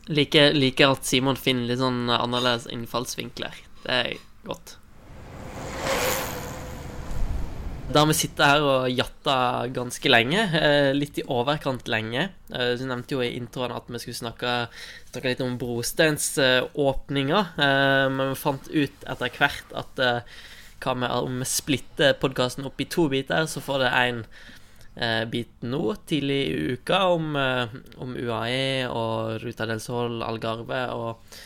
[0.08, 3.54] Liker, liker at Simon finner litt sånn annerledes innfallsvinkler.
[3.84, 4.14] Det er
[4.44, 4.76] godt.
[7.90, 10.38] Da har vi sittet her og jatta ganske lenge.
[10.54, 12.28] eh, Litt i overkant lenge.
[12.54, 14.68] Eh, Du nevnte jo i introen at vi skulle snakke,
[15.10, 17.40] snakke litt om brosteinsåpninga.
[17.58, 20.20] Men vi fant ut etter hvert at eh,
[20.80, 24.22] hva med om vi splitter podkasten opp i to biter, så får det eh,
[25.30, 31.38] bit nå, tidlig i uka, om, eh, om UAE og Ruta del Sol, Algarve og,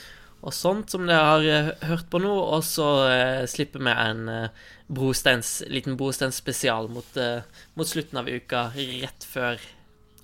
[0.45, 2.32] og sånt som dere har eh, hørt på nå.
[2.32, 7.45] Og så eh, slipper vi en eh, brosteins, liten brostensspesial mot, eh,
[7.78, 9.61] mot slutten av uka, rett før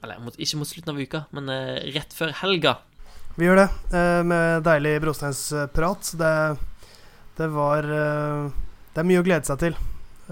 [0.00, 2.78] Eller mot, ikke mot slutten av uka, men eh, rett før helga.
[3.36, 6.12] Vi gjør det eh, med deilig brosteinsprat.
[6.18, 6.34] Det,
[7.36, 8.50] det var eh,
[8.94, 9.76] Det er mye å glede seg til.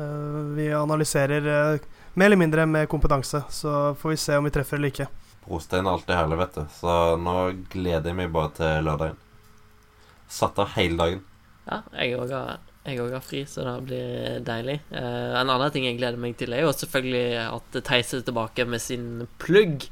[0.01, 4.55] Eh, vi analyserer eh, mer eller mindre med kompetanse, så får vi se om vi
[4.55, 5.09] treffer eller ikke.
[5.49, 6.65] Brostein er alltid herlig, vet du.
[6.77, 7.37] Så nå
[7.73, 9.21] gleder jeg meg bare til lørdagen.
[10.29, 11.23] Satt av hele dagen.
[11.69, 14.79] Ja, jeg òg har, har fri, så det blir deilig.
[14.93, 18.69] Eh, en annen ting jeg gleder meg til, er jo selvfølgelig at Theis er tilbake
[18.69, 19.89] med sin plugg.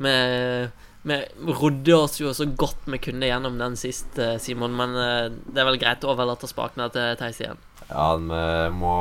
[0.00, 5.26] Vi, rodde oss jo så godt vi kunne gjennom den sist, eh, Simon, men eh,
[5.46, 7.62] det er vel greit å overlate spakene til Theis igjen.
[7.88, 8.42] Ja, vi
[8.78, 8.96] må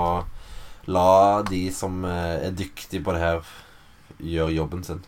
[0.89, 3.45] la de som eh, er dyktige på det her,
[4.19, 5.01] gjøre jobben sin.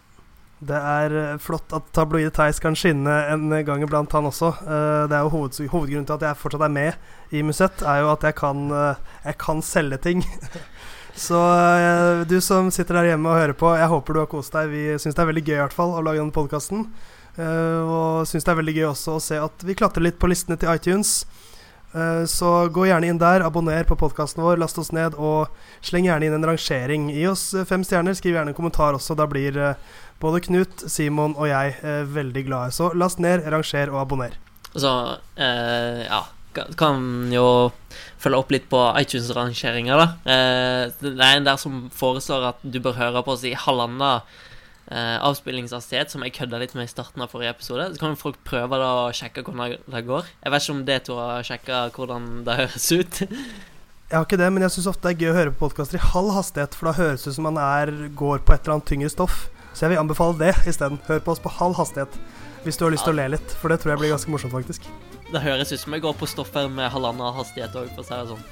[0.61, 4.53] Det er eh, flott at tabloide Theis kan skinne en gang iblant, han også.
[4.61, 8.03] Eh, Det er jo hoved, Hovedgrunnen til at jeg fortsatt er med i Musett, er
[8.03, 8.67] jo at jeg kan,
[9.25, 10.25] jeg kan selge ting.
[11.11, 11.37] Så
[12.29, 14.69] du som sitter der hjemme og hører på, jeg håper du har kost deg.
[14.71, 16.85] Vi syns det er veldig gøy i hvert fall å lage denne podkasten.
[17.35, 20.55] Og syns det er veldig gøy også å se at vi klatrer litt på listene
[20.59, 21.25] til iTunes.
[21.93, 25.49] Eh, Så gå gjerne inn der, abonner på podkasten vår, last oss ned, og
[25.83, 27.09] sleng gjerne inn en rangering.
[27.11, 29.15] Gi oss eh, fem stjerner, skriv gjerne en kommentar også.
[29.19, 29.75] Da blir eh,
[30.21, 31.75] både Knut, Simon og jeg
[32.13, 32.71] veldig glade.
[32.75, 34.37] Så last ned, ranger og abonner.
[34.75, 34.91] Så
[35.35, 36.21] eh, ja
[36.77, 37.71] kan- jo
[38.19, 40.07] følge opp litt på iTunes-rangeringa, da.
[40.27, 44.21] Eh, det er en der som foreslår at du bør høre på oss i halvannen
[44.91, 47.89] eh, avspillingshastighet, som jeg kødda litt med i starten av forrige episode.
[47.93, 50.29] Så kan jo folk prøve da å sjekke hvordan det går.
[50.43, 53.21] Jeg vet ikke om det to har sjekka hvordan det høres ut.
[54.11, 55.95] Jeg har ikke det, men jeg syns ofte det er gøy å høre på podkaster
[55.95, 58.77] i halv hastighet, for da høres det ut som man er, går på et eller
[58.77, 59.45] annet tyngre stoff.
[59.71, 60.99] Så jeg vil anbefale det isteden.
[61.07, 62.19] Hør på oss på halv hastighet
[62.65, 64.53] hvis du har lyst til å le litt, for det tror jeg blir ganske morsomt,
[64.53, 64.85] faktisk.
[65.31, 68.19] Det høres ut som jeg går på stoffer med halvannen hastighet òg, for å si
[68.19, 68.43] det sånn.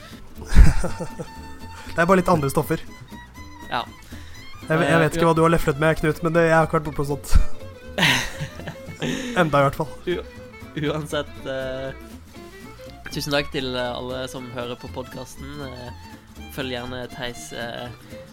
[1.94, 2.82] Det er bare litt andre stoffer.
[3.68, 3.84] Ja.
[4.70, 6.78] Jeg, jeg vet ikke hva du har leflet med, Knut, men det, jeg har ikke
[6.80, 7.34] vært bortpå sånt.
[9.40, 9.92] Enda, i hvert fall.
[10.80, 11.90] Uansett uh,
[13.10, 15.64] Tusen takk til eh, alle som hører på podkasten.
[16.54, 17.90] følg gjerne Theis uh,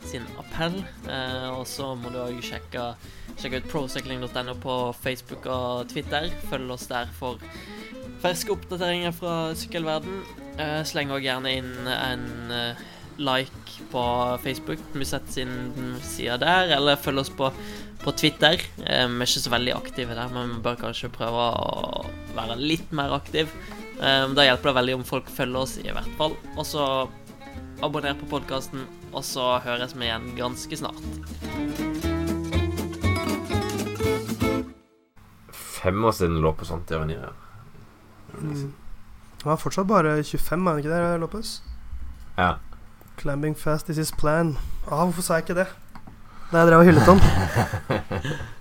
[0.07, 0.79] sin appell.
[1.09, 2.91] Eh, og så må du òg sjekke,
[3.41, 6.31] sjekke ut procycling.no på Facebook og Twitter.
[6.51, 7.43] Følg oss der for
[8.23, 10.21] ferske oppdateringer fra sykkelverden.
[10.63, 12.85] Eh, sleng òg gjerne inn en eh,
[13.17, 14.03] like på
[14.43, 17.51] Facebook, Musett sin side der, eller følg oss på,
[18.03, 18.61] på Twitter.
[18.85, 22.05] Eh, vi er ikke så veldig aktive der, men vi bør kanskje prøve å
[22.37, 23.53] være litt mer aktive.
[24.01, 26.37] Eh, da hjelper det veldig om folk følger oss, i hvert fall.
[26.57, 26.87] Og så
[27.85, 31.03] abonner på podkasten, og så høres vi igjen ganske snart.
[35.53, 37.31] Fem år siden lå på sånt i Avenir.
[38.37, 38.73] Mm.
[39.43, 41.51] Han var fortsatt bare 25, er han ikke det, Lopez?
[42.37, 42.57] Ja.
[43.17, 44.59] Climbing fast is his plan.
[44.91, 45.67] Ah, hvorfor sa jeg ikke det?
[46.53, 47.21] Da jeg drev og hyllet han.